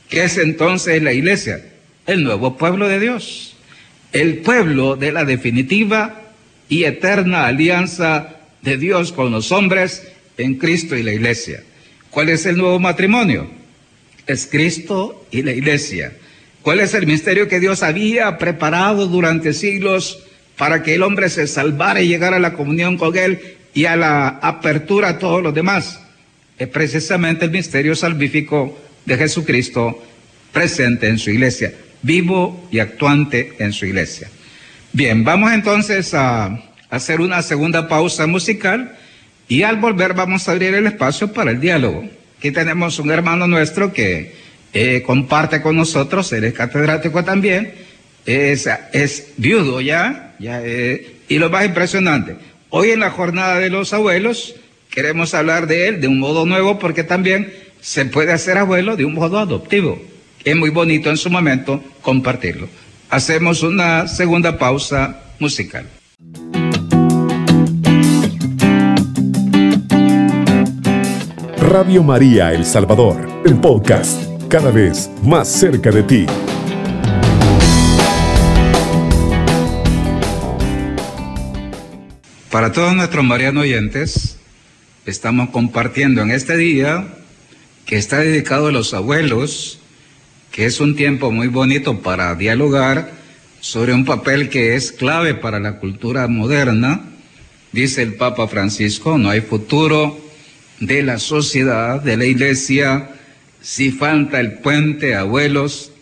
¿Qué 0.08 0.24
es 0.24 0.38
entonces 0.38 1.02
la 1.02 1.12
iglesia? 1.12 1.62
El 2.06 2.24
nuevo 2.24 2.56
pueblo 2.56 2.88
de 2.88 2.98
Dios. 2.98 3.56
El 4.12 4.38
pueblo 4.38 4.96
de 4.96 5.12
la 5.12 5.26
definitiva 5.26 6.22
y 6.68 6.84
eterna 6.84 7.46
alianza 7.46 8.39
de 8.62 8.76
Dios 8.76 9.12
con 9.12 9.30
los 9.30 9.52
hombres 9.52 10.06
en 10.36 10.54
Cristo 10.54 10.96
y 10.96 11.02
la 11.02 11.12
iglesia. 11.12 11.62
¿Cuál 12.10 12.28
es 12.28 12.46
el 12.46 12.56
nuevo 12.56 12.78
matrimonio? 12.78 13.60
es 14.30 14.46
Cristo 14.50 15.26
y 15.30 15.42
la 15.42 15.52
iglesia. 15.52 16.12
¿Cuál 16.62 16.80
es 16.80 16.94
el 16.94 17.06
misterio 17.06 17.48
que 17.48 17.60
Dios 17.60 17.82
había 17.82 18.38
preparado 18.38 19.06
durante 19.06 19.52
siglos 19.52 20.22
para 20.56 20.82
que 20.82 20.94
el 20.94 21.02
hombre 21.02 21.28
se 21.28 21.46
salvara 21.46 22.00
y 22.00 22.08
llegara 22.08 22.36
a 22.36 22.40
la 22.40 22.52
comunión 22.52 22.96
con 22.96 23.16
Él 23.16 23.56
y 23.72 23.86
a 23.86 23.96
la 23.96 24.28
apertura 24.28 25.10
a 25.10 25.18
todos 25.18 25.42
los 25.42 25.54
demás? 25.54 26.00
Es 26.58 26.68
precisamente 26.68 27.46
el 27.46 27.50
misterio 27.50 27.96
salvífico 27.96 28.78
de 29.06 29.16
Jesucristo 29.16 30.02
presente 30.52 31.08
en 31.08 31.18
su 31.18 31.30
iglesia, 31.30 31.72
vivo 32.02 32.68
y 32.70 32.80
actuante 32.80 33.54
en 33.58 33.72
su 33.72 33.86
iglesia. 33.86 34.28
Bien, 34.92 35.24
vamos 35.24 35.52
entonces 35.52 36.12
a 36.12 36.69
hacer 36.90 37.20
una 37.20 37.42
segunda 37.42 37.88
pausa 37.88 38.26
musical 38.26 38.96
y 39.48 39.62
al 39.62 39.76
volver 39.76 40.14
vamos 40.14 40.48
a 40.48 40.52
abrir 40.52 40.74
el 40.74 40.86
espacio 40.86 41.32
para 41.32 41.50
el 41.50 41.60
diálogo. 41.60 42.04
Aquí 42.38 42.50
tenemos 42.50 42.98
un 42.98 43.10
hermano 43.10 43.46
nuestro 43.46 43.92
que 43.92 44.34
eh, 44.72 45.02
comparte 45.04 45.62
con 45.62 45.76
nosotros, 45.76 46.32
él 46.32 46.44
es 46.44 46.54
catedrático 46.54 47.24
también, 47.24 47.74
es, 48.26 49.32
viudo 49.36 49.80
ya, 49.80 50.34
ya 50.38 50.60
eh, 50.64 51.16
y 51.28 51.38
lo 51.38 51.50
más 51.50 51.64
impresionante, 51.64 52.36
hoy 52.68 52.90
en 52.90 53.00
la 53.00 53.10
jornada 53.10 53.58
de 53.58 53.70
los 53.70 53.92
abuelos 53.92 54.54
queremos 54.90 55.34
hablar 55.34 55.66
de 55.66 55.88
él 55.88 56.00
de 56.00 56.08
un 56.08 56.18
modo 56.18 56.46
nuevo 56.46 56.78
porque 56.78 57.04
también 57.04 57.52
se 57.80 58.04
puede 58.04 58.32
hacer 58.32 58.58
abuelo 58.58 58.96
de 58.96 59.04
un 59.04 59.14
modo 59.14 59.38
adoptivo. 59.38 60.00
Es 60.44 60.56
muy 60.56 60.70
bonito 60.70 61.10
en 61.10 61.16
su 61.16 61.30
momento 61.30 61.82
compartirlo. 62.02 62.68
Hacemos 63.10 63.62
una 63.62 64.06
segunda 64.06 64.58
pausa 64.58 65.20
musical. 65.38 65.86
Radio 71.70 72.02
María 72.02 72.52
El 72.52 72.66
Salvador, 72.66 73.16
el 73.46 73.54
podcast, 73.60 74.24
cada 74.48 74.72
vez 74.72 75.08
más 75.22 75.46
cerca 75.46 75.92
de 75.92 76.02
ti. 76.02 76.26
Para 82.50 82.72
todos 82.72 82.92
nuestros 82.96 83.24
marianos 83.24 83.62
oyentes, 83.62 84.36
estamos 85.06 85.50
compartiendo 85.50 86.22
en 86.22 86.32
este 86.32 86.56
día 86.56 87.06
que 87.86 87.98
está 87.98 88.18
dedicado 88.18 88.66
a 88.66 88.72
los 88.72 88.92
abuelos, 88.92 89.78
que 90.50 90.64
es 90.64 90.80
un 90.80 90.96
tiempo 90.96 91.30
muy 91.30 91.46
bonito 91.46 92.00
para 92.00 92.34
dialogar 92.34 93.12
sobre 93.60 93.94
un 93.94 94.04
papel 94.04 94.48
que 94.48 94.74
es 94.74 94.90
clave 94.90 95.34
para 95.34 95.60
la 95.60 95.78
cultura 95.78 96.26
moderna. 96.26 97.02
Dice 97.70 98.02
el 98.02 98.14
Papa 98.14 98.48
Francisco, 98.48 99.18
no 99.18 99.30
hay 99.30 99.40
futuro 99.40 100.29
de 100.80 101.02
la 101.02 101.18
sociedad, 101.18 102.00
de 102.00 102.16
la 102.16 102.24
iglesia, 102.24 103.10
si 103.60 103.92
falta 103.92 104.40
el 104.40 104.54
puente 104.54 105.14
abuelos, 105.14 105.92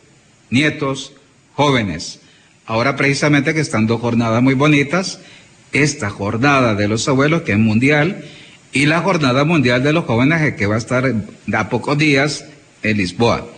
nietos, 0.50 1.12
jóvenes. 1.54 2.20
Ahora 2.64 2.96
precisamente 2.96 3.54
que 3.54 3.60
están 3.60 3.86
dos 3.86 4.00
jornadas 4.00 4.42
muy 4.42 4.54
bonitas, 4.54 5.20
esta 5.72 6.08
jornada 6.08 6.74
de 6.74 6.88
los 6.88 7.08
abuelos 7.08 7.42
que 7.42 7.52
es 7.52 7.58
mundial 7.58 8.24
y 8.72 8.86
la 8.86 9.00
jornada 9.00 9.44
mundial 9.44 9.82
de 9.82 9.92
los 9.92 10.04
jóvenes 10.04 10.54
que 10.54 10.66
va 10.66 10.76
a 10.76 10.78
estar 10.78 11.04
a 11.52 11.68
pocos 11.68 11.98
días 11.98 12.44
en 12.82 12.96
Lisboa. 12.96 13.48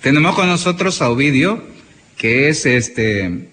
Tenemos 0.00 0.34
con 0.34 0.48
nosotros 0.48 1.02
a 1.02 1.10
Ovidio, 1.10 1.62
que 2.16 2.48
es 2.48 2.64
este 2.64 3.48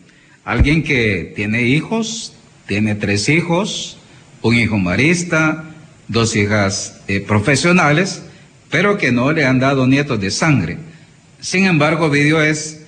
alguien 0.46 0.84
que 0.84 1.34
tiene 1.36 1.64
hijos, 1.64 2.34
tiene 2.68 2.96
tres 2.96 3.28
hijos, 3.30 3.98
un 4.42 4.56
hijo 4.56 4.78
marista, 4.78 5.73
dos 6.14 6.36
hijas 6.38 7.02
eh, 7.08 7.20
profesionales, 7.20 8.22
pero 8.70 8.98
que 8.98 9.12
no 9.12 9.34
le 9.34 9.46
han 9.46 9.60
dado 9.60 9.86
nietos 9.88 10.22
de 10.22 10.32
sangre. 10.32 10.78
Sin 11.42 11.66
embargo, 11.66 12.06
Ovidio 12.06 12.42
es 12.42 12.84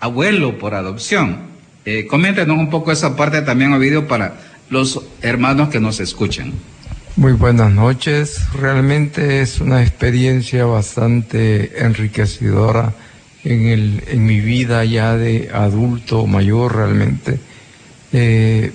abuelo 0.00 0.58
por 0.58 0.74
adopción. 0.74 1.48
Eh, 1.86 2.06
coméntenos 2.06 2.58
un 2.58 2.68
poco 2.68 2.92
esa 2.92 3.16
parte 3.16 3.40
también, 3.40 3.72
Ovidio, 3.72 4.06
para 4.06 4.34
los 4.68 5.00
hermanos 5.22 5.70
que 5.70 5.80
nos 5.80 6.00
escuchan. 6.00 6.52
Muy 7.16 7.32
buenas 7.32 7.72
noches. 7.72 8.40
Realmente 8.52 9.40
es 9.40 9.60
una 9.60 9.82
experiencia 9.82 10.64
bastante 10.64 11.84
enriquecedora 11.84 12.92
en, 13.44 13.66
el, 13.66 14.04
en 14.08 14.26
mi 14.26 14.40
vida 14.40 14.84
ya 14.84 15.16
de 15.16 15.50
adulto 15.52 16.26
mayor 16.26 16.76
realmente. 16.76 17.38
Eh, 18.12 18.72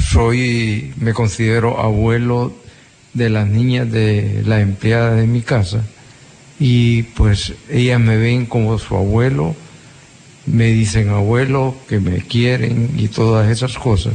soy, 0.00 0.92
me 0.96 1.12
considero 1.12 1.80
abuelo 1.80 2.61
de 3.14 3.30
las 3.30 3.46
niñas 3.48 3.90
de 3.90 4.42
la 4.44 4.60
empleada 4.60 5.14
de 5.14 5.26
mi 5.26 5.42
casa 5.42 5.84
y 6.58 7.02
pues 7.02 7.52
ellas 7.70 8.00
me 8.00 8.16
ven 8.16 8.46
como 8.46 8.78
su 8.78 8.96
abuelo 8.96 9.54
me 10.46 10.66
dicen 10.66 11.10
abuelo, 11.10 11.76
que 11.88 12.00
me 12.00 12.18
quieren 12.18 12.90
y 12.96 13.08
todas 13.08 13.48
esas 13.50 13.78
cosas. 13.78 14.14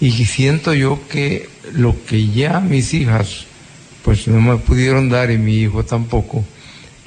Y 0.00 0.12
siento 0.24 0.74
yo 0.74 1.00
que 1.08 1.48
lo 1.72 1.94
que 2.06 2.28
ya 2.28 2.60
mis 2.60 2.94
hijas 2.94 3.46
pues 4.04 4.26
no 4.28 4.40
me 4.40 4.56
pudieron 4.56 5.10
dar 5.10 5.30
y 5.30 5.36
mi 5.36 5.56
hijo 5.56 5.84
tampoco, 5.84 6.42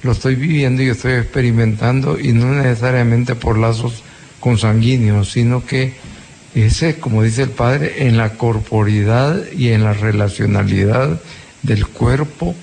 lo 0.04 0.12
estoy 0.12 0.36
viviendo 0.36 0.84
y 0.84 0.90
estoy 0.90 1.14
experimentando 1.14 2.20
y 2.20 2.34
no 2.34 2.54
necesariamente 2.54 3.34
por 3.34 3.58
lazos 3.58 4.04
consanguíneos, 4.40 5.32
sino 5.32 5.66
que 5.66 5.94
ese, 6.56 7.00
como 7.00 7.24
dice 7.24 7.44
el 7.44 7.50
padre, 7.50 8.08
en 8.08 8.18
la 8.18 8.34
corporidad 8.34 9.42
y 9.52 9.70
en 9.70 9.84
la 9.84 9.94
relacionalidad 9.94 11.20
del 11.62 11.88
cuerpo 11.88 12.56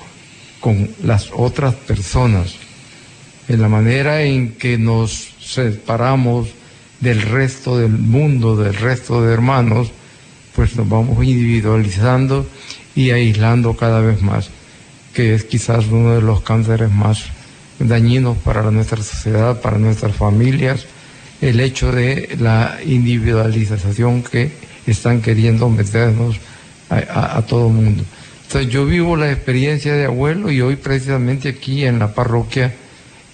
con 0.61 0.91
las 1.03 1.31
otras 1.33 1.75
personas, 1.75 2.55
en 3.49 3.61
la 3.61 3.69
manera 3.69 4.23
en 4.23 4.53
que 4.53 4.79
nos 4.79 5.31
separamos 5.41 6.49
del 7.01 7.23
resto 7.23 7.79
del 7.79 7.91
mundo, 7.91 8.57
del 8.57 8.75
resto 8.75 9.23
de 9.23 9.33
hermanos, 9.33 9.91
pues 10.55 10.77
nos 10.77 10.89
vamos 10.89 11.25
individualizando 11.25 12.47
y 12.95 13.11
aislando 13.11 13.75
cada 13.77 14.01
vez 14.01 14.21
más, 14.23 14.51
que 15.15 15.35
es 15.35 15.45
quizás 15.45 15.87
uno 15.87 16.15
de 16.15 16.23
los 16.23 16.43
cánceres 16.43 16.93
más 16.93 17.25
dañinos 17.79 18.37
para 18.39 18.71
nuestra 18.71 19.03
sociedad, 19.03 19.61
para 19.61 19.79
nuestras 19.79 20.15
familias, 20.15 20.87
el 21.41 21.61
hecho 21.61 21.93
de 21.93 22.37
la 22.39 22.79
individualización 22.85 24.23
que 24.23 24.53
están 24.87 25.23
queriendo 25.23 25.69
meternos 25.69 26.37
a, 26.91 27.43
todo 27.43 27.69
el 27.69 27.73
mundo. 27.73 28.05
Entonces 28.47 28.71
yo 28.71 28.85
vivo 28.85 29.17
la 29.17 29.31
experiencia 29.31 29.95
de 29.95 30.07
abuelo 30.07 30.51
y 30.51 30.61
hoy 30.61 30.77
precisamente 30.77 31.51
aquí 31.51 31.85
en 31.85 32.01
la 32.01 32.13
parroquia 32.13 32.75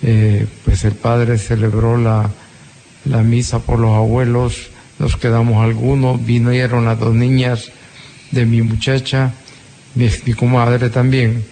eh, 0.03 0.47
pues 0.65 0.85
el 0.85 0.93
padre 0.93 1.39
celebró 1.39 1.97
la, 1.97 2.31
misa 3.23 3.61
por 3.61 3.79
los 3.79 3.93
abuelos, 3.97 4.69
nos 4.99 5.17
quedamos 5.17 5.65
algunos, 5.65 6.25
vinieron 6.25 6.85
las 6.85 6.99
dos 6.99 7.15
niñas 7.15 7.71
de 8.31 8.45
mi 8.45 8.63
muchacha, 8.63 9.33
mi, 9.95 10.11
mi 10.27 10.35
comadre 10.35 10.91
también, 10.91 11.45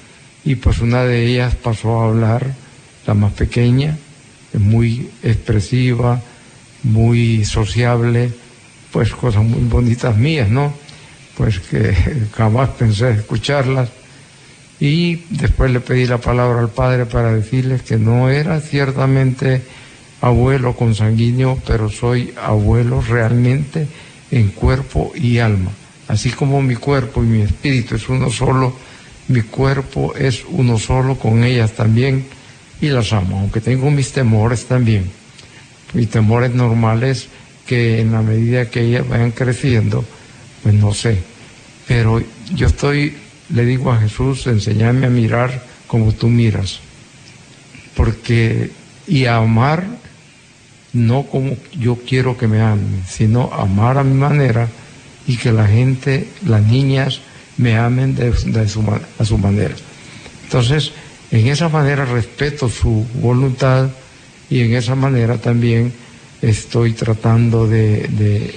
y 0.44 0.56
pues 0.56 0.80
una 0.80 1.04
de 1.04 1.24
ellas 1.26 1.54
pasó 1.54 2.00
a 2.00 2.08
hablar, 2.08 2.54
la 3.06 3.14
más 3.14 3.32
pequeña, 3.32 3.96
muy 4.52 5.10
expresiva, 5.22 6.20
muy 6.84 7.44
sociable, 7.44 8.32
pues 8.92 9.10
cosas 9.12 9.42
muy 9.42 9.68
bonitas 9.68 10.16
mías, 10.16 10.48
¿no? 10.48 10.72
Pues 11.36 11.58
que 11.58 11.92
jamás 12.36 12.70
pensé 12.70 13.10
escucharlas 13.10 13.88
y 14.78 15.16
después 15.30 15.70
le 15.70 15.80
pedí 15.80 16.06
la 16.06 16.18
palabra 16.18 16.60
al 16.60 16.70
padre 16.70 17.06
para 17.06 17.32
decirles 17.32 17.82
que 17.82 17.96
no 17.96 18.28
era 18.28 18.60
ciertamente 18.60 19.62
abuelo 20.20 20.74
consanguíneo, 20.74 21.58
pero 21.66 21.90
soy 21.90 22.32
abuelo 22.40 23.00
realmente 23.00 23.86
en 24.30 24.48
cuerpo 24.48 25.12
y 25.14 25.38
alma. 25.38 25.70
Así 26.08 26.30
como 26.30 26.60
mi 26.62 26.76
cuerpo 26.76 27.22
y 27.22 27.26
mi 27.26 27.40
espíritu 27.42 27.94
es 27.94 28.08
uno 28.08 28.30
solo, 28.30 28.76
mi 29.28 29.42
cuerpo 29.42 30.14
es 30.14 30.44
uno 30.48 30.78
solo 30.78 31.18
con 31.18 31.44
ellas 31.44 31.72
también 31.72 32.26
y 32.80 32.88
las 32.88 33.12
amo, 33.12 33.40
aunque 33.40 33.60
tengo 33.60 33.90
mis 33.90 34.12
temores 34.12 34.66
también. 34.66 35.10
Mis 35.94 36.10
temores 36.10 36.54
normales 36.54 37.28
que 37.66 38.00
en 38.00 38.12
la 38.12 38.20
medida 38.20 38.68
que 38.68 38.82
ellas 38.82 39.08
vayan 39.08 39.30
creciendo, 39.30 40.04
pues 40.62 40.74
no 40.74 40.92
sé. 40.92 41.22
Pero 41.86 42.22
yo 42.54 42.66
estoy 42.66 43.16
le 43.50 43.64
digo 43.64 43.92
a 43.92 43.98
Jesús, 43.98 44.46
enséñame 44.46 45.06
a 45.06 45.10
mirar 45.10 45.62
como 45.86 46.12
tú 46.12 46.28
miras. 46.28 46.80
Porque, 47.94 48.70
y 49.06 49.26
a 49.26 49.36
amar 49.36 49.84
no 50.92 51.24
como 51.24 51.56
yo 51.78 51.96
quiero 51.96 52.38
que 52.38 52.46
me 52.46 52.60
amen, 52.60 53.02
sino 53.08 53.52
amar 53.52 53.98
a 53.98 54.04
mi 54.04 54.14
manera 54.14 54.68
y 55.26 55.36
que 55.36 55.52
la 55.52 55.66
gente, 55.66 56.28
las 56.46 56.62
niñas, 56.62 57.20
me 57.56 57.76
amen 57.76 58.14
de, 58.14 58.32
su, 58.68 58.84
a 59.18 59.24
su 59.24 59.38
manera. 59.38 59.74
Entonces, 60.44 60.92
en 61.30 61.48
esa 61.48 61.68
manera 61.68 62.04
respeto 62.04 62.68
su 62.68 63.06
voluntad 63.14 63.88
y 64.50 64.60
en 64.60 64.74
esa 64.74 64.94
manera 64.94 65.38
también 65.38 65.92
estoy 66.42 66.92
tratando 66.92 67.66
de 67.66 68.04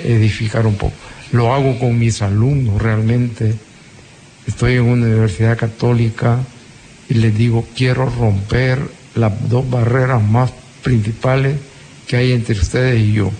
edificar 0.03 0.65
un 0.65 0.75
poco. 0.75 0.95
Lo 1.31 1.53
hago 1.53 1.79
con 1.79 1.97
mis 1.97 2.21
alumnos 2.21 2.81
realmente 2.81 3.55
estoy 4.47 4.75
en 4.75 4.83
una 4.83 5.05
universidad 5.05 5.57
católica 5.57 6.39
y 7.09 7.15
les 7.15 7.37
digo, 7.37 7.67
quiero 7.75 8.09
romper 8.09 8.79
las 9.15 9.49
dos 9.49 9.69
barreras 9.69 10.23
más 10.23 10.51
principales 10.83 11.57
que 12.07 12.15
hay 12.15 12.31
entre 12.31 12.57
ustedes 12.57 13.01
y 13.01 13.11
yo, 13.13 13.31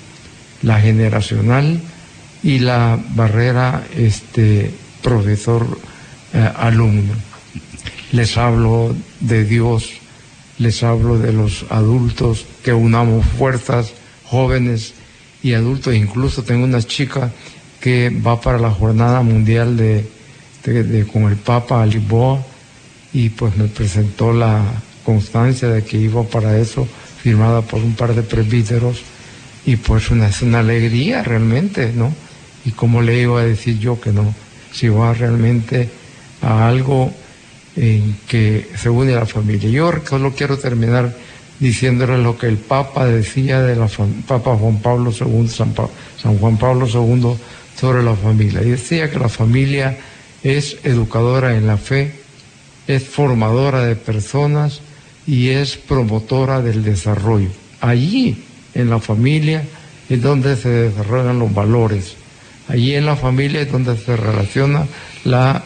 la 0.62 0.80
generacional 0.80 1.82
y 2.44 2.60
la 2.60 3.00
barrera 3.16 3.84
este, 3.96 4.72
profesor-alumno. 5.02 7.14
Eh, 7.14 7.62
les 8.12 8.38
hablo 8.38 8.96
de 9.20 9.44
Dios, 9.46 9.90
les 10.58 10.84
hablo 10.84 11.18
de 11.18 11.34
los 11.34 11.66
adultos, 11.70 12.46
que 12.64 12.74
unamos 12.74 13.26
fuerzas, 13.26 13.94
jóvenes 14.26 14.94
y 15.44 15.54
adultos. 15.54 15.96
Incluso 15.96 16.44
tengo 16.44 16.66
una 16.66 16.82
chica 16.82 17.32
que 17.80 18.10
va 18.10 18.42
para 18.42 18.58
la 18.58 18.72
Jornada 18.72 19.22
Mundial 19.22 19.78
de 19.78 20.06
con 21.14 21.24
el 21.24 21.38
Papa 21.38 21.82
a 21.82 21.86
Lisboa 21.86 22.44
y 23.14 23.30
pues 23.30 23.56
me 23.56 23.68
presentó 23.68 24.34
la 24.34 24.64
constancia 25.04 25.70
de 25.70 25.84
que 25.84 25.98
iba 25.98 26.24
para 26.24 26.58
eso, 26.58 26.86
firmada 27.22 27.62
por 27.62 27.82
un 27.82 27.96
par 27.96 28.14
de 28.14 28.22
presbíteros 28.22 29.02
y 29.66 29.78
pues 29.78 30.12
una, 30.12 30.28
es 30.28 30.42
una 30.42 30.60
alegría 30.60 31.24
realmente, 31.24 31.94
¿no? 31.96 32.14
Y 32.66 32.72
cómo 32.72 33.02
le 33.02 33.22
iba 33.22 33.40
a 33.40 33.46
decir 33.46 33.80
yo 33.80 34.00
que 34.02 34.12
no, 34.12 34.34
si 34.74 34.90
va 34.90 35.14
realmente 35.14 35.90
a 36.42 36.68
algo 36.68 37.14
en 37.78 38.18
que 38.28 38.68
se 38.76 38.90
une 38.90 39.14
la 39.14 39.26
familia. 39.26 39.70
Yo 39.70 39.94
solo 40.08 40.34
quiero 40.34 40.58
terminar 40.58 41.16
diciéndole 41.60 42.18
lo 42.18 42.38
que 42.38 42.48
el 42.48 42.58
Papa 42.58 43.06
decía 43.06 43.62
de 43.62 43.76
la 43.76 43.88
Papa 44.28 44.58
Juan 44.58 44.80
Pablo 44.80 45.12
II, 45.12 45.48
San, 45.48 45.74
San 46.22 46.38
Juan 46.38 46.58
Pablo 46.58 46.88
II 46.88 47.36
sobre 47.80 48.04
la 48.04 48.16
familia. 48.16 48.62
Y 48.62 48.72
decía 48.72 49.10
que 49.10 49.20
la 49.20 49.30
familia 49.30 49.98
es 50.44 50.78
educadora 50.84 51.56
en 51.56 51.68
la 51.68 51.78
fe, 51.78 52.12
es 52.88 53.04
formadora 53.04 53.86
de 53.86 53.96
personas 53.96 54.82
y 55.26 55.50
es 55.50 55.78
promotora 55.78 56.62
del 56.62 56.84
desarrollo. 56.84 57.50
Allí, 57.80 58.44
en 58.74 58.90
la 58.90 59.00
familia, 59.00 59.64
es 60.10 60.22
donde 60.22 60.56
se 60.56 60.70
desarrollan 60.70 61.40
los 61.40 61.54
valores, 61.54 62.18
Allí 62.68 62.96
en 62.96 63.06
la 63.06 63.16
familia 63.16 63.62
es 63.62 63.72
donde 63.72 63.98
se 63.98 64.18
relaciona 64.18 64.86
la, 65.24 65.64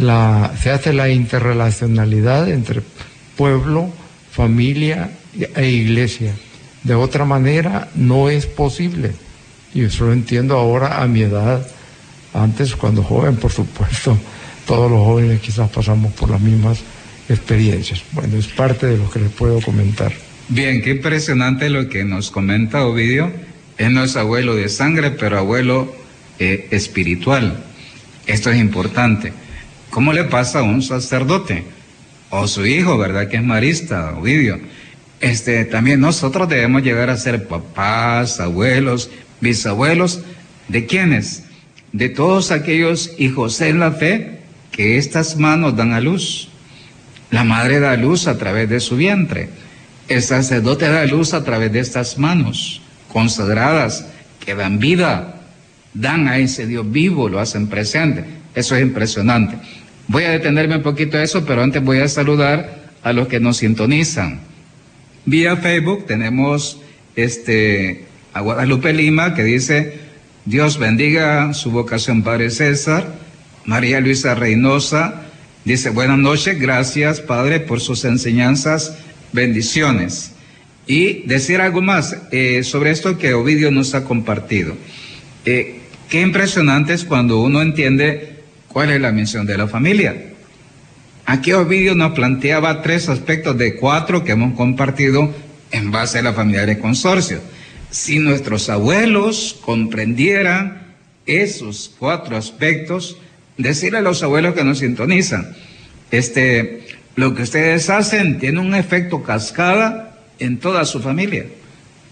la, 0.00 0.52
se 0.60 0.70
hace 0.70 0.92
la 0.92 1.08
interrelacionalidad 1.08 2.48
entre 2.50 2.82
pueblo, 3.36 3.90
familia 4.30 5.10
e 5.56 5.68
iglesia. 5.68 6.34
De 6.82 6.94
otra 6.94 7.24
manera 7.24 7.88
no 7.94 8.28
es 8.28 8.46
posible. 8.46 9.12
Y 9.74 9.84
eso 9.84 10.06
lo 10.06 10.12
entiendo 10.12 10.56
ahora 10.56 11.02
a 11.02 11.06
mi 11.06 11.22
edad. 11.22 11.66
Antes, 12.34 12.76
cuando 12.76 13.02
joven, 13.02 13.36
por 13.36 13.52
supuesto, 13.52 14.16
todos 14.66 14.90
los 14.90 15.00
jóvenes 15.00 15.40
quizás 15.40 15.70
pasamos 15.70 16.12
por 16.12 16.30
las 16.30 16.40
mismas 16.40 16.78
experiencias. 17.28 18.02
Bueno, 18.12 18.36
es 18.36 18.46
parte 18.48 18.86
de 18.86 18.98
lo 18.98 19.10
que 19.10 19.20
les 19.20 19.30
puedo 19.30 19.60
comentar. 19.60 20.12
Bien, 20.48 20.80
qué 20.82 20.90
impresionante 20.90 21.68
lo 21.68 21.88
que 21.88 22.04
nos 22.04 22.30
comenta 22.30 22.84
Ovidio. 22.86 23.30
Él 23.76 23.94
no 23.94 24.02
es 24.02 24.16
abuelo 24.16 24.56
de 24.56 24.68
sangre, 24.68 25.10
pero 25.10 25.38
abuelo 25.38 25.94
eh, 26.38 26.68
espiritual. 26.70 27.64
Esto 28.26 28.50
es 28.50 28.58
importante. 28.58 29.32
¿Cómo 29.90 30.12
le 30.12 30.24
pasa 30.24 30.60
a 30.60 30.62
un 30.62 30.82
sacerdote? 30.82 31.64
O 32.30 32.46
su 32.46 32.66
hijo, 32.66 32.98
¿verdad? 32.98 33.28
Que 33.28 33.36
es 33.36 33.42
marista, 33.42 34.14
Ovidio. 34.18 34.60
Este, 35.20 35.64
también 35.64 36.00
nosotros 36.00 36.48
debemos 36.48 36.82
llegar 36.82 37.10
a 37.10 37.16
ser 37.16 37.48
papás, 37.48 38.38
abuelos, 38.38 39.10
bisabuelos. 39.40 40.20
¿De 40.68 40.86
quiénes? 40.86 41.44
De 41.92 42.08
todos 42.08 42.50
aquellos 42.50 43.12
hijos 43.18 43.60
en 43.60 43.80
la 43.80 43.92
fe 43.92 44.40
que 44.70 44.98
estas 44.98 45.36
manos 45.36 45.76
dan 45.76 45.92
a 45.92 46.00
luz. 46.00 46.50
La 47.30 47.44
madre 47.44 47.80
da 47.80 47.96
luz 47.96 48.26
a 48.26 48.38
través 48.38 48.68
de 48.68 48.80
su 48.80 48.96
vientre. 48.96 49.48
El 50.08 50.22
sacerdote 50.22 50.88
da 50.88 51.04
luz 51.06 51.34
a 51.34 51.44
través 51.44 51.72
de 51.72 51.80
estas 51.80 52.18
manos 52.18 52.80
consagradas 53.12 54.06
que 54.44 54.54
dan 54.54 54.78
vida, 54.78 55.40
dan 55.94 56.28
a 56.28 56.38
ese 56.38 56.66
Dios 56.66 56.90
vivo, 56.90 57.28
lo 57.28 57.40
hacen 57.40 57.66
presente. 57.66 58.37
Eso 58.58 58.74
es 58.74 58.82
impresionante. 58.82 59.56
Voy 60.08 60.24
a 60.24 60.30
detenerme 60.30 60.78
un 60.78 60.82
poquito 60.82 61.16
a 61.16 61.22
eso, 61.22 61.44
pero 61.44 61.62
antes 61.62 61.80
voy 61.80 62.00
a 62.00 62.08
saludar 62.08 62.90
a 63.04 63.12
los 63.12 63.28
que 63.28 63.38
nos 63.38 63.58
sintonizan. 63.58 64.40
Vía 65.26 65.56
Facebook 65.58 66.06
tenemos 66.06 66.80
este, 67.14 68.06
a 68.32 68.40
Guadalupe 68.40 68.92
Lima 68.92 69.34
que 69.36 69.44
dice, 69.44 70.00
Dios 70.44 70.76
bendiga 70.76 71.54
su 71.54 71.70
vocación 71.70 72.24
Padre 72.24 72.50
César. 72.50 73.06
María 73.64 74.00
Luisa 74.00 74.34
Reynosa 74.34 75.22
dice, 75.64 75.90
buenas 75.90 76.18
noches, 76.18 76.58
gracias 76.58 77.20
Padre 77.20 77.60
por 77.60 77.80
sus 77.80 78.04
enseñanzas 78.04 78.98
bendiciones. 79.32 80.32
Y 80.88 81.22
decir 81.28 81.60
algo 81.60 81.80
más 81.80 82.16
eh, 82.32 82.64
sobre 82.64 82.90
esto 82.90 83.18
que 83.18 83.34
Ovidio 83.34 83.70
nos 83.70 83.94
ha 83.94 84.02
compartido. 84.02 84.74
Eh, 85.44 85.78
qué 86.08 86.22
impresionante 86.22 86.92
es 86.92 87.04
cuando 87.04 87.40
uno 87.40 87.62
entiende 87.62 88.37
cuál 88.72 88.90
es 88.90 89.00
la 89.00 89.12
misión 89.12 89.46
de 89.46 89.58
la 89.58 89.66
familia. 89.66 90.14
Aquí 91.26 91.52
Ovidio 91.52 91.94
nos 91.94 92.12
planteaba 92.12 92.80
tres 92.80 93.08
aspectos 93.08 93.58
de 93.58 93.76
cuatro 93.76 94.24
que 94.24 94.32
hemos 94.32 94.54
compartido 94.54 95.34
en 95.70 95.90
base 95.90 96.20
a 96.20 96.22
la 96.22 96.32
familia 96.32 96.64
de 96.64 96.78
consorcio. 96.78 97.40
Si 97.90 98.18
nuestros 98.18 98.70
abuelos 98.70 99.58
comprendieran 99.62 100.94
esos 101.26 101.94
cuatro 101.98 102.36
aspectos, 102.36 103.18
decirle 103.58 103.98
a 103.98 104.02
los 104.02 104.22
abuelos 104.22 104.54
que 104.54 104.64
nos 104.64 104.78
sintonizan, 104.78 105.54
este, 106.10 106.86
lo 107.14 107.34
que 107.34 107.42
ustedes 107.42 107.90
hacen 107.90 108.38
tiene 108.38 108.60
un 108.60 108.74
efecto 108.74 109.22
cascada 109.22 110.16
en 110.38 110.58
toda 110.58 110.86
su 110.86 111.00
familia. 111.00 111.44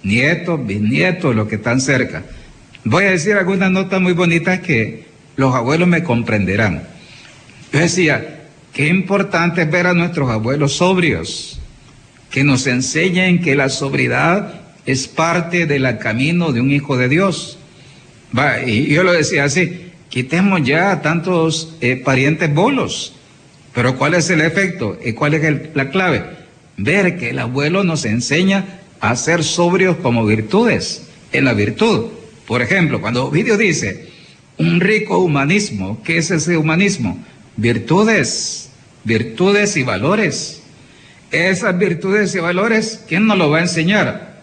Nietos, 0.03 0.67
bisnietos, 0.67 1.35
los 1.35 1.49
que 1.49 1.55
están 1.55 1.81
cerca. 1.81 2.23
Voy 2.85 3.05
a 3.05 3.13
decir 3.13 3.35
algunas 3.35 3.71
notas 3.71 4.01
muy 4.01 4.13
bonitas 4.13 4.61
que 4.61 5.06
los 5.37 5.55
abuelos 5.55 5.89
me 5.89 6.03
comprenderán. 6.03 6.83
Yo 7.73 7.81
decía, 7.81 8.45
qué 8.73 8.89
importante 8.89 9.63
es 9.63 9.71
ver 9.71 9.87
a 9.87 9.95
nuestros 9.95 10.31
abuelos 10.31 10.75
sobrios, 10.75 11.61
que 12.31 12.45
nos 12.45 12.67
enseñen 12.67 13.41
que 13.41 13.55
la 13.55 13.69
sobriedad 13.69 14.63
es 14.85 15.09
parte 15.09 15.67
del 15.67 15.99
camino 15.99 16.53
de 16.53 16.61
un 16.61 16.73
hijo 16.73 16.97
de 16.97 17.09
Dios. 17.09 17.59
Va, 18.37 18.63
y 18.63 18.89
yo 18.89 19.03
lo 19.03 19.13
decía 19.13 19.45
así, 19.45 19.93
quitemos 20.09 20.63
ya 20.65 21.01
tantos 21.03 21.77
eh, 21.81 21.97
parientes 21.97 22.53
bolos 22.53 23.17
pero 23.77 23.99
¿cuál 23.99 24.15
es 24.15 24.31
el 24.31 24.41
efecto? 24.41 24.99
¿Y 25.05 25.13
cuál 25.13 25.35
es 25.35 25.69
la 25.75 25.91
clave? 25.91 26.25
Ver 26.79 27.19
que 27.19 27.29
el 27.29 27.39
abuelo 27.39 27.85
nos 27.85 28.07
enseña 28.07 28.81
a 29.01 29.15
ser 29.17 29.45
sobrios 29.45 29.99
como 29.99 30.25
virtudes, 30.25 31.09
en 31.31 31.45
la 31.45 31.53
virtud. 31.53 32.07
Por 32.47 32.63
ejemplo, 32.63 33.03
cuando 33.03 33.27
Ovidio 33.27 33.59
dice, 33.59 34.09
un 34.59 34.81
rico 34.81 35.19
humanismo, 35.19 36.03
¿qué 36.05 36.19
es 36.19 36.31
ese 36.31 36.57
humanismo? 36.57 37.23
Virtudes, 37.57 38.71
virtudes 39.05 39.77
y 39.77 39.83
valores. 39.83 40.63
Esas 41.31 41.77
virtudes 41.79 42.35
y 42.35 42.39
valores, 42.39 43.05
¿quién 43.09 43.27
nos 43.27 43.37
lo 43.37 43.51
va 43.51 43.59
a 43.59 43.63
enseñar? 43.63 44.41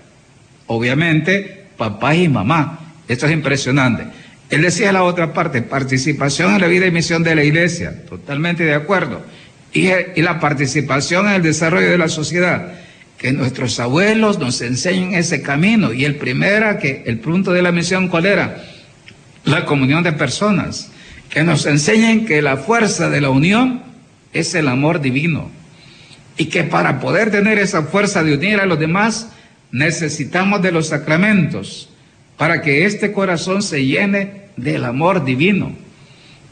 Obviamente, 0.67 1.65
papá 1.77 2.15
y 2.15 2.27
mamá. 2.27 2.79
Esto 3.07 3.25
es 3.25 3.31
impresionante. 3.31 4.05
Él 4.49 4.61
decía 4.61 4.91
la 4.91 5.03
otra 5.03 5.33
parte, 5.33 5.61
participación 5.61 6.53
en 6.53 6.61
la 6.61 6.67
vida 6.67 6.85
y 6.85 6.91
misión 6.91 7.23
de 7.23 7.35
la 7.35 7.43
iglesia, 7.43 8.05
totalmente 8.07 8.63
de 8.63 8.75
acuerdo. 8.75 9.23
Y, 9.73 9.89
la 10.21 10.39
participación 10.39 11.27
en 11.27 11.33
el 11.33 11.41
desarrollo 11.41 11.89
de 11.89 11.97
la 11.97 12.07
sociedad, 12.07 12.73
que 13.17 13.31
nuestros 13.31 13.79
abuelos 13.79 14.37
nos 14.37 14.61
enseñen 14.61 15.15
ese 15.15 15.41
camino. 15.41 15.93
Y 15.93 16.05
el 16.05 16.17
primero, 16.17 16.77
que 16.77 17.03
el 17.07 17.19
punto 17.19 17.51
de 17.51 17.63
la 17.63 17.71
misión, 17.71 18.09
¿cuál 18.09 18.27
era? 18.27 18.63
La 19.45 19.65
comunión 19.65 20.03
de 20.03 20.13
personas, 20.13 20.89
que 21.29 21.43
nos 21.43 21.65
enseñen 21.65 22.25
que 22.25 22.41
la 22.41 22.57
fuerza 22.57 23.09
de 23.09 23.21
la 23.21 23.29
unión 23.29 23.81
es 24.33 24.55
el 24.55 24.67
amor 24.67 25.01
divino. 25.01 25.49
Y 26.37 26.45
que 26.45 26.63
para 26.63 26.99
poder 26.99 27.31
tener 27.31 27.59
esa 27.59 27.83
fuerza 27.83 28.23
de 28.23 28.35
unir 28.35 28.59
a 28.59 28.65
los 28.65 28.79
demás, 28.79 29.29
necesitamos 29.71 30.61
de 30.61 30.71
los 30.71 30.87
sacramentos, 30.87 31.89
para 32.37 32.61
que 32.61 32.85
este 32.85 33.11
corazón 33.11 33.61
se 33.61 33.85
llene 33.85 34.43
del 34.55 34.85
amor 34.85 35.25
divino, 35.25 35.75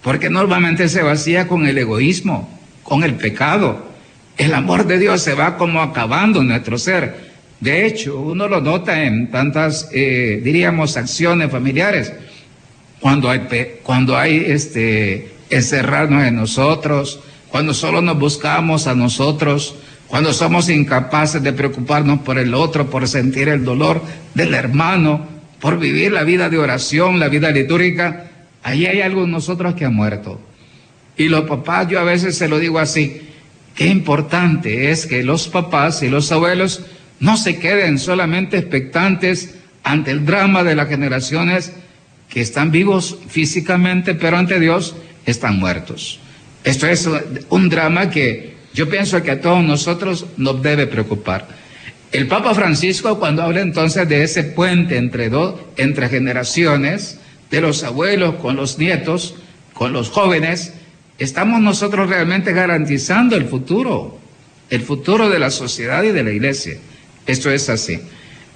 porque 0.01 0.29
normalmente 0.29 0.89
se 0.89 1.03
vacía 1.03 1.47
con 1.47 1.65
el 1.67 1.77
egoísmo, 1.77 2.49
con 2.83 3.03
el 3.03 3.13
pecado. 3.15 3.91
El 4.37 4.53
amor 4.53 4.87
de 4.87 4.97
Dios 4.97 5.21
se 5.21 5.35
va 5.35 5.57
como 5.57 5.81
acabando 5.81 6.41
en 6.41 6.47
nuestro 6.47 6.77
ser. 6.77 7.31
De 7.59 7.85
hecho, 7.85 8.19
uno 8.19 8.47
lo 8.47 8.59
nota 8.59 9.03
en 9.03 9.29
tantas, 9.29 9.89
eh, 9.93 10.41
diríamos, 10.43 10.97
acciones 10.97 11.51
familiares. 11.51 12.11
Cuando 13.01 13.29
hay, 13.29 13.41
cuando 13.83 14.17
hay 14.17 14.45
este, 14.47 15.33
encerrarnos 15.49 16.23
en 16.23 16.35
nosotros, 16.35 17.19
cuando 17.49 17.73
solo 17.73 18.01
nos 18.01 18.17
buscamos 18.17 18.87
a 18.87 18.95
nosotros, 18.95 19.75
cuando 20.07 20.33
somos 20.33 20.69
incapaces 20.69 21.41
de 21.41 21.51
preocuparnos 21.51 22.19
por 22.19 22.37
el 22.37 22.53
otro, 22.53 22.89
por 22.89 23.07
sentir 23.07 23.49
el 23.49 23.65
dolor 23.65 24.01
del 24.33 24.53
hermano, 24.53 25.27
por 25.59 25.79
vivir 25.79 26.11
la 26.11 26.23
vida 26.23 26.49
de 26.49 26.57
oración, 26.57 27.19
la 27.19 27.27
vida 27.27 27.51
litúrgica, 27.51 28.29
ahí 28.63 28.85
hay 28.85 29.01
algo 29.01 29.23
en 29.23 29.31
nosotros 29.31 29.73
que 29.73 29.85
ha 29.85 29.89
muerto. 29.89 30.39
Y 31.17 31.27
los 31.29 31.45
papás, 31.45 31.87
yo 31.87 31.99
a 31.99 32.03
veces 32.03 32.37
se 32.37 32.47
lo 32.47 32.59
digo 32.59 32.79
así, 32.79 33.21
qué 33.75 33.87
importante 33.87 34.91
es 34.91 35.05
que 35.05 35.23
los 35.23 35.47
papás 35.47 36.03
y 36.03 36.09
los 36.09 36.31
abuelos 36.31 36.83
no 37.19 37.37
se 37.37 37.57
queden 37.59 37.99
solamente 37.99 38.57
expectantes 38.57 39.55
ante 39.83 40.11
el 40.11 40.25
drama 40.25 40.63
de 40.63 40.75
las 40.75 40.87
generaciones 40.87 41.73
que 42.31 42.41
están 42.41 42.71
vivos 42.71 43.17
físicamente, 43.27 44.15
pero 44.15 44.37
ante 44.37 44.59
Dios 44.59 44.95
están 45.25 45.59
muertos. 45.59 46.19
Esto 46.63 46.87
es 46.87 47.07
un 47.49 47.69
drama 47.69 48.09
que 48.09 48.55
yo 48.73 48.89
pienso 48.89 49.21
que 49.21 49.31
a 49.31 49.41
todos 49.41 49.63
nosotros 49.63 50.25
nos 50.37 50.63
debe 50.63 50.87
preocupar. 50.87 51.47
El 52.11 52.27
Papa 52.27 52.55
Francisco 52.55 53.19
cuando 53.19 53.43
habla 53.43 53.61
entonces 53.61 54.07
de 54.07 54.23
ese 54.23 54.43
puente 54.43 54.97
entre 54.97 55.29
dos, 55.29 55.55
entre 55.75 56.07
generaciones, 56.07 57.19
de 57.49 57.61
los 57.61 57.83
abuelos 57.83 58.35
con 58.35 58.55
los 58.55 58.79
nietos, 58.79 59.35
con 59.73 59.91
los 59.91 60.09
jóvenes, 60.09 60.73
estamos 61.19 61.59
nosotros 61.59 62.09
realmente 62.09 62.53
garantizando 62.53 63.35
el 63.35 63.45
futuro, 63.45 64.17
el 64.69 64.81
futuro 64.81 65.29
de 65.29 65.39
la 65.39 65.51
sociedad 65.51 66.01
y 66.03 66.11
de 66.11 66.23
la 66.23 66.31
iglesia. 66.31 66.77
Esto 67.25 67.51
es 67.51 67.69
así. 67.69 67.99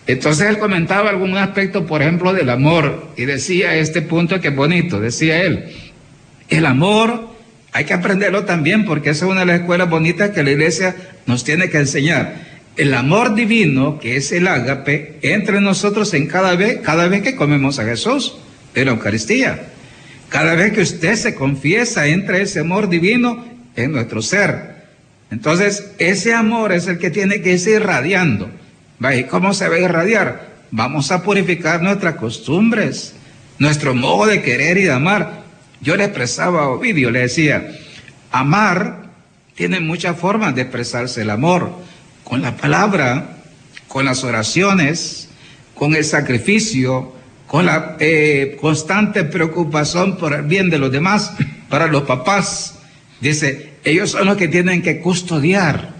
Entonces 0.08 0.47
él 0.47 0.60
comentaba 0.60 1.10
algún 1.10 1.36
aspecto, 1.38 1.86
por 1.86 2.01
ejemplo, 2.01 2.34
del 2.34 2.49
amor, 2.49 3.12
y 3.18 3.26
decía 3.26 3.76
este 3.76 4.01
punto 4.01 4.39
que 4.39 4.49
es 4.49 4.56
bonito, 4.56 4.99
decía 4.99 5.41
él, 5.41 5.66
el 6.49 6.66
amor 6.66 7.30
hay 7.72 7.86
que 7.86 7.93
aprenderlo 7.93 8.45
también 8.45 8.86
porque 8.86 9.10
esa 9.10 9.26
es 9.26 9.32
una 9.32 9.41
de 9.41 9.47
las 9.47 9.60
escuelas 9.62 9.89
bonitas 9.89 10.30
que 10.30 10.43
la 10.43 10.51
iglesia 10.51 10.95
nos 11.26 11.43
tiene 11.43 11.70
que 11.70 11.80
enseñar 11.80 12.45
el 12.78 12.93
amor 12.93 13.36
divino, 13.36 13.99
que 13.99 14.18
es 14.18 14.32
el 14.32 14.47
ágape, 14.47 15.18
entre 15.22 15.62
nosotros 15.62 16.14
en 16.14 16.28
cada 16.28 16.56
vez, 16.56 16.80
cada 16.82 17.08
vez 17.08 17.22
que 17.22 17.36
comemos 17.36 17.80
a 17.80 17.86
Jesús 17.86 18.38
en 18.74 18.86
la 18.86 18.91
Eucaristía. 18.91 19.68
Cada 20.30 20.56
vez 20.56 20.74
que 20.74 20.82
usted 20.82 21.16
se 21.16 21.36
confiesa, 21.36 22.08
entra 22.08 22.38
ese 22.38 22.60
amor 22.60 22.89
divino 22.89 23.45
en 23.76 23.91
nuestro 23.93 24.22
ser. 24.22 24.76
Entonces, 25.32 25.91
ese 25.97 26.34
amor 26.34 26.74
es 26.74 26.88
el 26.88 26.97
que 26.97 27.12
tiene 27.12 27.41
que 27.41 27.53
irse 27.53 27.72
irradiando. 27.72 28.49
¿Y 28.99 29.23
cómo 29.25 29.53
se 29.53 29.67
va 29.67 29.75
a 29.75 29.79
irradiar? 29.79 30.55
Vamos 30.71 31.11
a 31.11 31.21
purificar 31.21 31.81
nuestras 31.81 32.15
costumbres, 32.15 33.13
nuestro 33.59 33.93
modo 33.93 34.27
de 34.27 34.41
querer 34.41 34.77
y 34.77 34.83
de 34.83 34.91
amar. 34.91 35.43
Yo 35.81 35.95
le 35.95 36.05
expresaba 36.05 36.63
a 36.63 36.69
Ovidio, 36.69 37.11
le 37.11 37.19
decía, 37.19 37.67
amar 38.31 39.05
tiene 39.53 39.79
muchas 39.79 40.17
formas 40.17 40.55
de 40.55 40.63
expresarse 40.63 41.21
el 41.21 41.29
amor, 41.29 41.71
con 42.23 42.41
la 42.41 42.57
palabra, 42.57 43.37
con 43.87 44.05
las 44.05 44.23
oraciones, 44.23 45.29
con 45.73 45.95
el 45.95 46.03
sacrificio, 46.03 47.13
con 47.47 47.65
la 47.65 47.95
eh, 47.99 48.57
constante 48.59 49.23
preocupación 49.23 50.17
por 50.17 50.33
el 50.33 50.41
bien 50.41 50.69
de 50.69 50.77
los 50.77 50.91
demás, 50.91 51.33
para 51.69 51.87
los 51.87 52.03
papás. 52.03 52.79
Dice, 53.21 53.75
ellos 53.83 54.11
son 54.11 54.25
los 54.25 54.37
que 54.37 54.47
tienen 54.47 54.81
que 54.81 54.99
custodiar, 54.99 55.93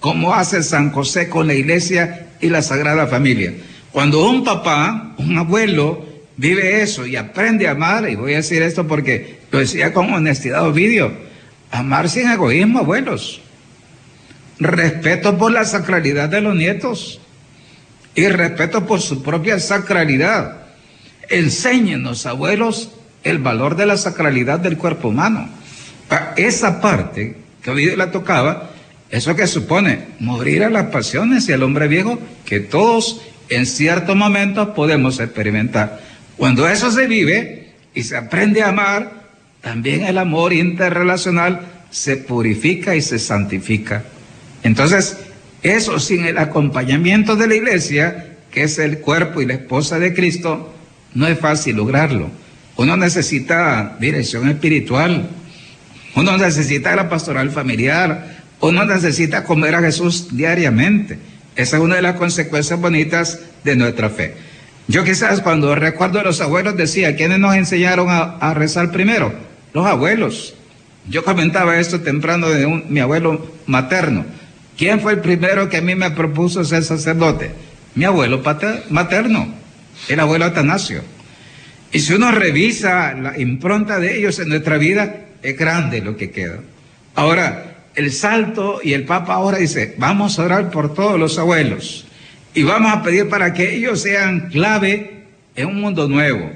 como 0.00 0.34
hace 0.34 0.62
San 0.62 0.90
José 0.92 1.28
con 1.28 1.46
la 1.46 1.54
iglesia 1.54 2.28
y 2.44 2.50
la 2.50 2.60
Sagrada 2.60 3.06
Familia. 3.06 3.54
Cuando 3.90 4.28
un 4.28 4.44
papá, 4.44 5.14
un 5.16 5.38
abuelo, 5.38 6.04
vive 6.36 6.82
eso 6.82 7.06
y 7.06 7.16
aprende 7.16 7.66
a 7.66 7.70
amar, 7.70 8.08
y 8.10 8.16
voy 8.16 8.34
a 8.34 8.36
decir 8.36 8.62
esto 8.62 8.86
porque 8.86 9.38
lo 9.50 9.60
decía 9.60 9.94
con 9.94 10.12
honestidad 10.12 10.66
Ovidio, 10.66 11.10
amar 11.70 12.10
sin 12.10 12.30
egoísmo, 12.30 12.80
abuelos. 12.80 13.40
Respeto 14.58 15.38
por 15.38 15.52
la 15.52 15.64
sacralidad 15.64 16.28
de 16.28 16.42
los 16.42 16.54
nietos 16.54 17.18
y 18.14 18.28
respeto 18.28 18.86
por 18.86 19.00
su 19.00 19.22
propia 19.22 19.58
sacralidad. 19.58 20.58
Enséñenos, 21.30 22.26
abuelos, 22.26 22.90
el 23.22 23.38
valor 23.38 23.74
de 23.74 23.86
la 23.86 23.96
sacralidad 23.96 24.60
del 24.60 24.76
cuerpo 24.76 25.08
humano. 25.08 25.48
esa 26.36 26.82
parte 26.82 27.38
que 27.62 27.70
Ovidio 27.70 27.96
la 27.96 28.10
tocaba, 28.10 28.70
eso 29.14 29.36
que 29.36 29.46
supone 29.46 30.06
morir 30.18 30.64
a 30.64 30.70
las 30.70 30.86
pasiones 30.86 31.48
y 31.48 31.52
al 31.52 31.62
hombre 31.62 31.86
viejo 31.86 32.18
que 32.44 32.58
todos 32.58 33.20
en 33.48 33.64
ciertos 33.64 34.16
momentos 34.16 34.70
podemos 34.70 35.20
experimentar. 35.20 36.00
Cuando 36.36 36.68
eso 36.68 36.90
se 36.90 37.06
vive 37.06 37.74
y 37.94 38.02
se 38.02 38.16
aprende 38.16 38.62
a 38.62 38.70
amar, 38.70 39.12
también 39.60 40.02
el 40.02 40.18
amor 40.18 40.52
interrelacional 40.52 41.60
se 41.90 42.16
purifica 42.16 42.96
y 42.96 43.02
se 43.02 43.20
santifica. 43.20 44.02
Entonces, 44.64 45.16
eso 45.62 46.00
sin 46.00 46.24
el 46.24 46.36
acompañamiento 46.36 47.36
de 47.36 47.46
la 47.46 47.54
iglesia, 47.54 48.34
que 48.50 48.64
es 48.64 48.80
el 48.80 48.98
cuerpo 48.98 49.40
y 49.40 49.46
la 49.46 49.54
esposa 49.54 50.00
de 50.00 50.12
Cristo, 50.12 50.74
no 51.14 51.28
es 51.28 51.38
fácil 51.38 51.76
lograrlo. 51.76 52.30
Uno 52.76 52.96
necesita 52.96 53.96
dirección 54.00 54.48
espiritual, 54.48 55.28
uno 56.16 56.36
necesita 56.36 56.96
la 56.96 57.08
pastoral 57.08 57.52
familiar, 57.52 58.33
uno 58.60 58.84
necesita 58.84 59.44
comer 59.44 59.74
a 59.74 59.80
Jesús 59.80 60.28
diariamente. 60.36 61.18
Esa 61.56 61.76
es 61.76 61.82
una 61.82 61.96
de 61.96 62.02
las 62.02 62.16
consecuencias 62.16 62.80
bonitas 62.80 63.40
de 63.62 63.76
nuestra 63.76 64.10
fe. 64.10 64.34
Yo 64.86 65.04
quizás 65.04 65.40
cuando 65.40 65.74
recuerdo 65.74 66.20
a 66.20 66.24
los 66.24 66.40
abuelos 66.40 66.76
decía, 66.76 67.16
¿quiénes 67.16 67.38
nos 67.38 67.54
enseñaron 67.54 68.08
a, 68.10 68.54
rezar 68.54 68.90
primero? 68.90 69.32
Los 69.72 69.86
abuelos. 69.86 70.54
Yo 71.08 71.24
comentaba 71.24 71.78
esto 71.78 72.00
temprano 72.00 72.48
de 72.48 72.66
mi 72.66 73.00
abuelo 73.00 73.54
materno. 73.66 74.24
¿Quién 74.76 75.00
fue 75.00 75.12
el 75.12 75.20
primero 75.20 75.68
que 75.68 75.78
a 75.78 75.82
mí 75.82 75.94
me 75.94 76.10
propuso 76.10 76.64
ser 76.64 76.82
sacerdote? 76.82 77.52
Mi 77.94 78.04
abuelo 78.04 78.42
materno, 78.90 79.54
el 80.08 80.20
abuelo 80.20 80.46
Atanasio. 80.46 81.02
Y 81.92 82.00
si 82.00 82.12
uno 82.12 82.32
revisa 82.32 83.14
la 83.14 83.38
impronta 83.38 84.00
de 84.00 84.18
ellos 84.18 84.38
en 84.40 84.48
nuestra 84.48 84.78
vida, 84.78 85.26
es 85.42 85.56
grande 85.56 86.00
lo 86.00 86.16
que 86.16 86.30
queda. 86.30 86.58
Ahora, 87.14 87.73
el 87.94 88.12
salto 88.12 88.80
y 88.82 88.92
el 88.92 89.04
Papa 89.04 89.34
ahora 89.34 89.58
dice, 89.58 89.94
vamos 89.98 90.38
a 90.38 90.44
orar 90.44 90.70
por 90.70 90.94
todos 90.94 91.18
los 91.18 91.38
abuelos. 91.38 92.06
Y 92.54 92.62
vamos 92.62 92.92
a 92.92 93.02
pedir 93.02 93.28
para 93.28 93.52
que 93.52 93.74
ellos 93.74 94.00
sean 94.00 94.48
clave 94.50 95.24
en 95.56 95.68
un 95.68 95.80
mundo 95.80 96.08
nuevo, 96.08 96.50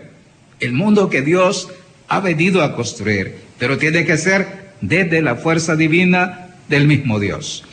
el 0.60 0.72
mundo 0.72 1.10
que 1.10 1.22
Dios 1.22 1.68
ha 2.08 2.20
venido 2.20 2.62
a 2.62 2.74
construir, 2.74 3.36
pero 3.58 3.78
tiene 3.78 4.04
que 4.04 4.16
ser 4.16 4.68
desde 4.80 5.22
la 5.22 5.36
fuerza 5.36 5.76
divina 5.76 6.48
del 6.68 6.86
mismo 6.86 7.18
Dios. 7.18 7.64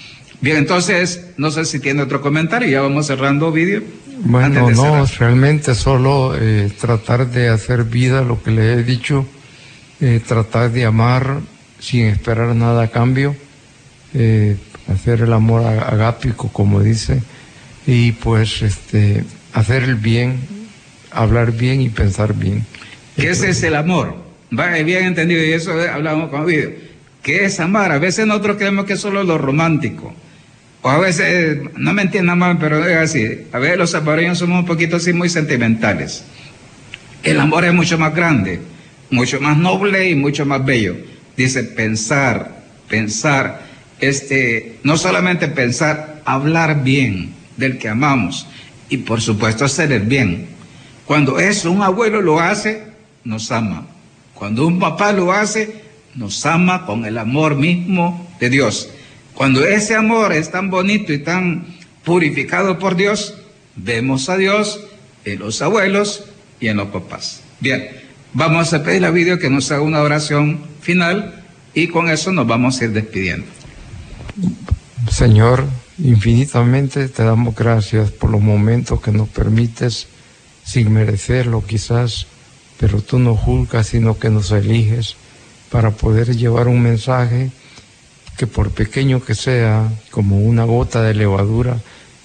Bien, 0.41 0.57
entonces, 0.57 1.31
no 1.37 1.51
sé 1.51 1.65
si 1.65 1.79
tiene 1.79 2.01
otro 2.01 2.21
comentario, 2.21 2.67
ya 2.67 2.81
vamos 2.81 3.07
cerrando 3.07 3.51
vídeo. 3.51 3.83
Bueno, 4.19 4.69
no, 4.71 5.05
realmente 5.19 5.75
solo 5.75 6.35
eh, 6.39 6.71
tratar 6.79 7.29
de 7.29 7.49
hacer 7.49 7.83
vida 7.83 8.21
lo 8.21 8.41
que 8.41 8.51
le 8.51 8.73
he 8.73 8.83
dicho, 8.83 9.25
eh, 10.01 10.21
tratar 10.25 10.71
de 10.71 10.85
amar 10.85 11.39
sin 11.79 12.05
esperar 12.05 12.55
nada 12.55 12.83
a 12.83 12.87
cambio, 12.89 13.35
eh, 14.15 14.55
hacer 14.91 15.21
el 15.21 15.33
amor 15.33 15.65
agápico, 15.65 16.47
como 16.51 16.81
dice, 16.81 17.21
y 17.85 18.13
pues 18.13 18.61
este, 18.61 19.23
hacer 19.53 19.83
el 19.83 19.95
bien, 19.95 20.39
hablar 21.11 21.51
bien 21.51 21.81
y 21.81 21.89
pensar 21.89 22.33
bien. 22.33 22.65
¿Qué 23.15 23.29
es 23.29 23.63
el 23.63 23.75
amor? 23.75 24.15
Va 24.57 24.71
bien 24.83 25.05
entendido, 25.05 25.43
y 25.43 25.51
eso 25.51 25.73
hablamos 25.91 26.29
con 26.29 26.45
video. 26.45 26.71
¿Qué 27.21 27.45
es 27.45 27.59
amar? 27.59 27.91
A 27.91 27.97
veces 27.97 28.25
nosotros 28.25 28.57
creemos 28.57 28.85
que 28.85 28.93
es 28.93 28.99
solo 28.99 29.23
lo 29.23 29.37
romántico. 29.37 30.13
O 30.81 30.89
a 30.89 30.99
veces, 30.99 31.57
no 31.75 31.93
me 31.93 32.03
entiendan 32.03 32.37
mal, 32.37 32.57
pero 32.59 32.85
es 32.85 32.97
así. 32.97 33.47
A 33.51 33.59
veces 33.59 33.77
los 33.77 33.91
salvadoreños 33.91 34.37
somos 34.37 34.59
un 34.59 34.65
poquito 34.65 34.97
así 34.97 35.11
muy 35.11 35.29
sentimentales. 35.29 36.23
El 37.23 37.39
amor 37.39 37.65
es 37.65 37.73
mucho 37.73 37.97
más 37.97 38.13
grande, 38.13 38.59
mucho 39.09 39.41
más 39.41 39.57
noble 39.57 40.09
y 40.09 40.15
mucho 40.15 40.45
más 40.45 40.63
bello. 40.63 40.95
Dice 41.35 41.63
pensar, 41.63 42.63
pensar, 42.87 43.64
este, 43.99 44.79
no 44.83 44.97
solamente 44.97 45.47
pensar, 45.47 46.21
hablar 46.25 46.83
bien 46.83 47.33
del 47.57 47.77
que 47.77 47.89
amamos 47.89 48.47
y 48.89 48.97
por 48.97 49.21
supuesto 49.21 49.65
hacer 49.65 49.91
el 49.91 50.03
bien. 50.03 50.47
Cuando 51.05 51.39
eso 51.39 51.71
un 51.71 51.81
abuelo 51.81 52.21
lo 52.21 52.39
hace, 52.39 52.83
nos 53.23 53.51
ama. 53.51 53.87
Cuando 54.33 54.67
un 54.67 54.79
papá 54.79 55.13
lo 55.13 55.31
hace, 55.31 55.81
nos 56.15 56.45
ama 56.45 56.85
con 56.85 57.05
el 57.05 57.17
amor 57.17 57.55
mismo 57.55 58.29
de 58.39 58.49
Dios. 58.49 58.89
Cuando 59.33 59.65
ese 59.65 59.95
amor 59.95 60.33
es 60.33 60.51
tan 60.51 60.69
bonito 60.69 61.13
y 61.13 61.19
tan 61.19 61.65
purificado 62.03 62.79
por 62.79 62.95
Dios, 62.95 63.35
vemos 63.75 64.29
a 64.29 64.37
Dios 64.37 64.81
en 65.25 65.39
los 65.39 65.61
abuelos 65.61 66.25
y 66.59 66.67
en 66.67 66.77
los 66.77 66.87
papás. 66.89 67.41
Bien, 67.59 67.89
vamos 68.33 68.73
a 68.73 68.83
pedir 68.83 69.05
a 69.05 69.11
Video 69.11 69.39
que 69.39 69.49
nos 69.49 69.71
haga 69.71 69.81
una 69.81 70.01
oración 70.01 70.59
final 70.81 71.43
y 71.73 71.87
con 71.87 72.09
eso 72.09 72.31
nos 72.31 72.47
vamos 72.47 72.79
a 72.79 72.85
ir 72.85 72.91
despidiendo. 72.91 73.54
Señor, 75.11 75.65
infinitamente 75.99 77.07
te 77.09 77.23
damos 77.23 77.53
gracias 77.53 78.11
por 78.11 78.29
los 78.29 78.41
momentos 78.41 79.01
que 79.01 79.11
nos 79.11 79.29
permites 79.29 80.07
sin 80.63 80.91
merecerlo 80.91 81.63
quizás, 81.65 82.27
pero 82.79 83.01
tú 83.01 83.19
no 83.19 83.35
juzgas, 83.35 83.87
sino 83.87 84.17
que 84.17 84.29
nos 84.29 84.51
eliges 84.51 85.15
para 85.69 85.91
poder 85.91 86.35
llevar 86.35 86.67
un 86.67 86.81
mensaje 86.81 87.51
que 88.37 88.47
por 88.47 88.71
pequeño 88.71 89.23
que 89.23 89.35
sea, 89.35 89.89
como 90.11 90.39
una 90.39 90.63
gota 90.63 91.01
de 91.01 91.13
levadura, 91.13 91.77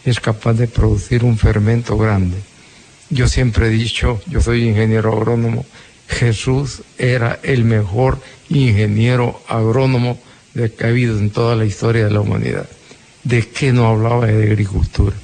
es 0.04 0.18
capaz 0.18 0.54
de 0.54 0.66
producir 0.66 1.24
un 1.24 1.36
fermento 1.36 1.98
grande. 1.98 2.38
Yo 3.10 3.28
siempre 3.28 3.66
he 3.66 3.70
dicho, 3.70 4.20
yo 4.26 4.40
soy 4.40 4.68
ingeniero 4.68 5.12
agrónomo, 5.12 5.66
Jesús 6.08 6.82
era 6.98 7.38
el 7.42 7.64
mejor 7.64 8.20
ingeniero 8.48 9.40
agrónomo 9.48 10.18
de 10.54 10.72
que 10.72 10.84
ha 10.84 10.88
habido 10.88 11.18
en 11.18 11.30
toda 11.30 11.56
la 11.56 11.64
historia 11.64 12.04
de 12.04 12.10
la 12.10 12.20
humanidad. 12.20 12.68
¿De 13.24 13.46
qué 13.46 13.72
no 13.72 13.86
hablaba 13.86 14.26
de 14.26 14.44
agricultura? 14.44 15.14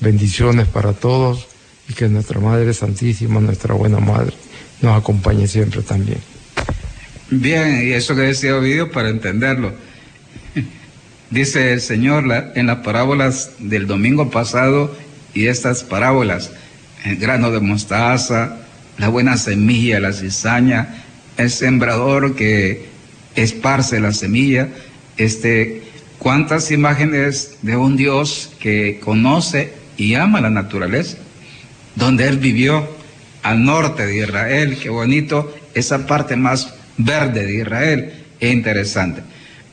Bendiciones 0.00 0.68
para 0.68 0.92
todos 0.92 1.46
y 1.88 1.94
que 1.94 2.08
nuestra 2.08 2.40
Madre 2.40 2.72
Santísima, 2.74 3.40
nuestra 3.40 3.74
buena 3.74 3.98
Madre, 3.98 4.34
nos 4.80 4.98
acompañe 4.98 5.46
siempre 5.46 5.82
también. 5.82 6.18
Bien, 7.30 7.86
y 7.86 7.92
eso 7.92 8.14
que 8.14 8.22
decía 8.22 8.56
Ovidio 8.56 8.90
para 8.90 9.08
entenderlo. 9.08 9.72
Dice 11.30 11.72
el 11.72 11.80
Señor 11.80 12.24
en 12.54 12.66
las 12.66 12.78
parábolas 12.78 13.52
del 13.58 13.86
domingo 13.86 14.30
pasado 14.30 14.94
y 15.32 15.46
estas 15.46 15.82
parábolas, 15.82 16.52
el 17.04 17.16
grano 17.16 17.50
de 17.50 17.60
mostaza, 17.60 18.58
la 18.98 19.08
buena 19.08 19.36
semilla, 19.36 19.98
la 20.00 20.12
cizaña, 20.12 21.04
el 21.36 21.50
sembrador 21.50 22.36
que 22.36 22.93
esparce 23.36 24.00
la 24.00 24.12
semilla, 24.12 24.68
este, 25.16 25.82
cuántas 26.18 26.70
imágenes 26.70 27.58
de 27.62 27.76
un 27.76 27.96
Dios 27.96 28.52
que 28.60 29.00
conoce 29.00 29.72
y 29.96 30.14
ama 30.14 30.40
la 30.40 30.50
naturaleza, 30.50 31.18
donde 31.94 32.28
Él 32.28 32.38
vivió 32.38 32.88
al 33.42 33.64
norte 33.64 34.06
de 34.06 34.18
Israel, 34.22 34.78
qué 34.80 34.88
bonito, 34.88 35.54
esa 35.74 36.06
parte 36.06 36.36
más 36.36 36.74
verde 36.96 37.46
de 37.46 37.60
Israel, 37.60 38.12
es 38.40 38.52
interesante. 38.52 39.22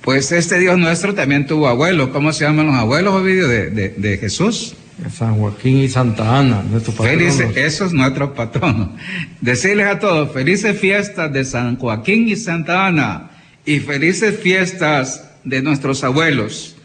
Pues 0.02 0.32
este 0.32 0.60
Dios 0.60 0.78
nuestro 0.78 1.14
también 1.14 1.46
tuvo 1.46 1.68
abuelos. 1.68 2.10
¿Cómo 2.10 2.34
se 2.34 2.44
llaman 2.44 2.68
los 2.68 2.76
abuelos, 2.76 3.14
Ovidio, 3.14 3.48
de, 3.48 3.70
de, 3.70 4.18
Jesús? 4.18 4.74
San 5.16 5.38
Joaquín 5.38 5.78
y 5.78 5.90
Santa 5.90 6.40
Ana, 6.40 6.64
nuestro 6.70 6.94
patrón. 6.94 7.18
Felices, 7.18 7.56
eso 7.56 7.86
es 7.86 7.94
nuestro 7.94 8.34
patrón. 8.34 8.98
Decirles 9.42 9.88
a 9.88 10.00
todos, 10.00 10.32
felices 10.34 10.78
fiestas 10.80 11.32
de 11.32 11.46
San 11.46 11.78
Joaquín 11.78 12.28
y 12.28 12.36
Santa 12.36 12.88
Ana 12.88 13.31
y 13.66 13.80
felices 13.80 14.40
fiestas 14.40 15.30
de 15.44 15.62
nuestros 15.62 16.04
abuelos. 16.04 16.76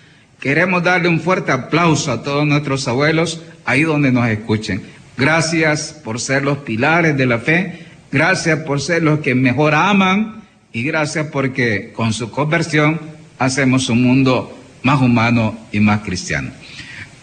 Queremos 0.41 0.83
darle 0.83 1.09
un 1.09 1.20
fuerte 1.20 1.53
aplauso 1.53 2.12
a 2.12 2.22
todos 2.22 2.47
nuestros 2.47 2.87
abuelos 2.89 3.43
ahí 3.64 3.83
donde 3.83 4.12
nos 4.12 4.29
escuchen. 4.29 4.83
Gracias 5.16 5.99
por 6.05 6.20
ser 6.20 6.43
los 6.43 6.59
pilares 6.59 7.16
de 7.16 7.27
la 7.27 7.39
fe 7.39 7.87
Gracias 8.12 8.61
por 8.61 8.81
ser 8.81 9.03
los 9.03 9.20
que 9.20 9.35
mejor 9.35 9.74
aman 9.74 10.43
y 10.72 10.85
gracias 10.85 11.27
porque 11.33 11.93
con 11.93 12.12
su 12.12 12.31
conversión 12.31 13.01
hacemos 13.39 13.89
un 13.89 14.03
mundo 14.03 14.57
más 14.83 15.03
humano 15.03 15.59
y 15.72 15.81
más 15.81 16.01
cristiano. 16.01 16.51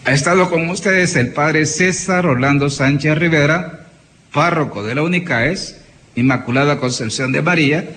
Ha 0.04 0.12
estado 0.12 0.50
con 0.50 0.68
ustedes 0.68 1.16
el 1.16 1.32
padre 1.32 1.64
César 1.64 2.26
Orlando 2.26 2.68
Sánchez 2.68 3.16
Rivera, 3.16 3.86
párroco 4.32 4.82
de 4.82 4.94
la 4.94 5.02
UNICAES, 5.02 5.80
Inmaculada 6.16 6.78
Concepción 6.78 7.32
de 7.32 7.40
María, 7.42 7.88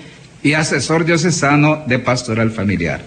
y 0.43 0.53
asesor 0.53 1.05
diocesano 1.05 1.83
de 1.87 1.99
pastoral 1.99 2.51
familiar. 2.51 3.01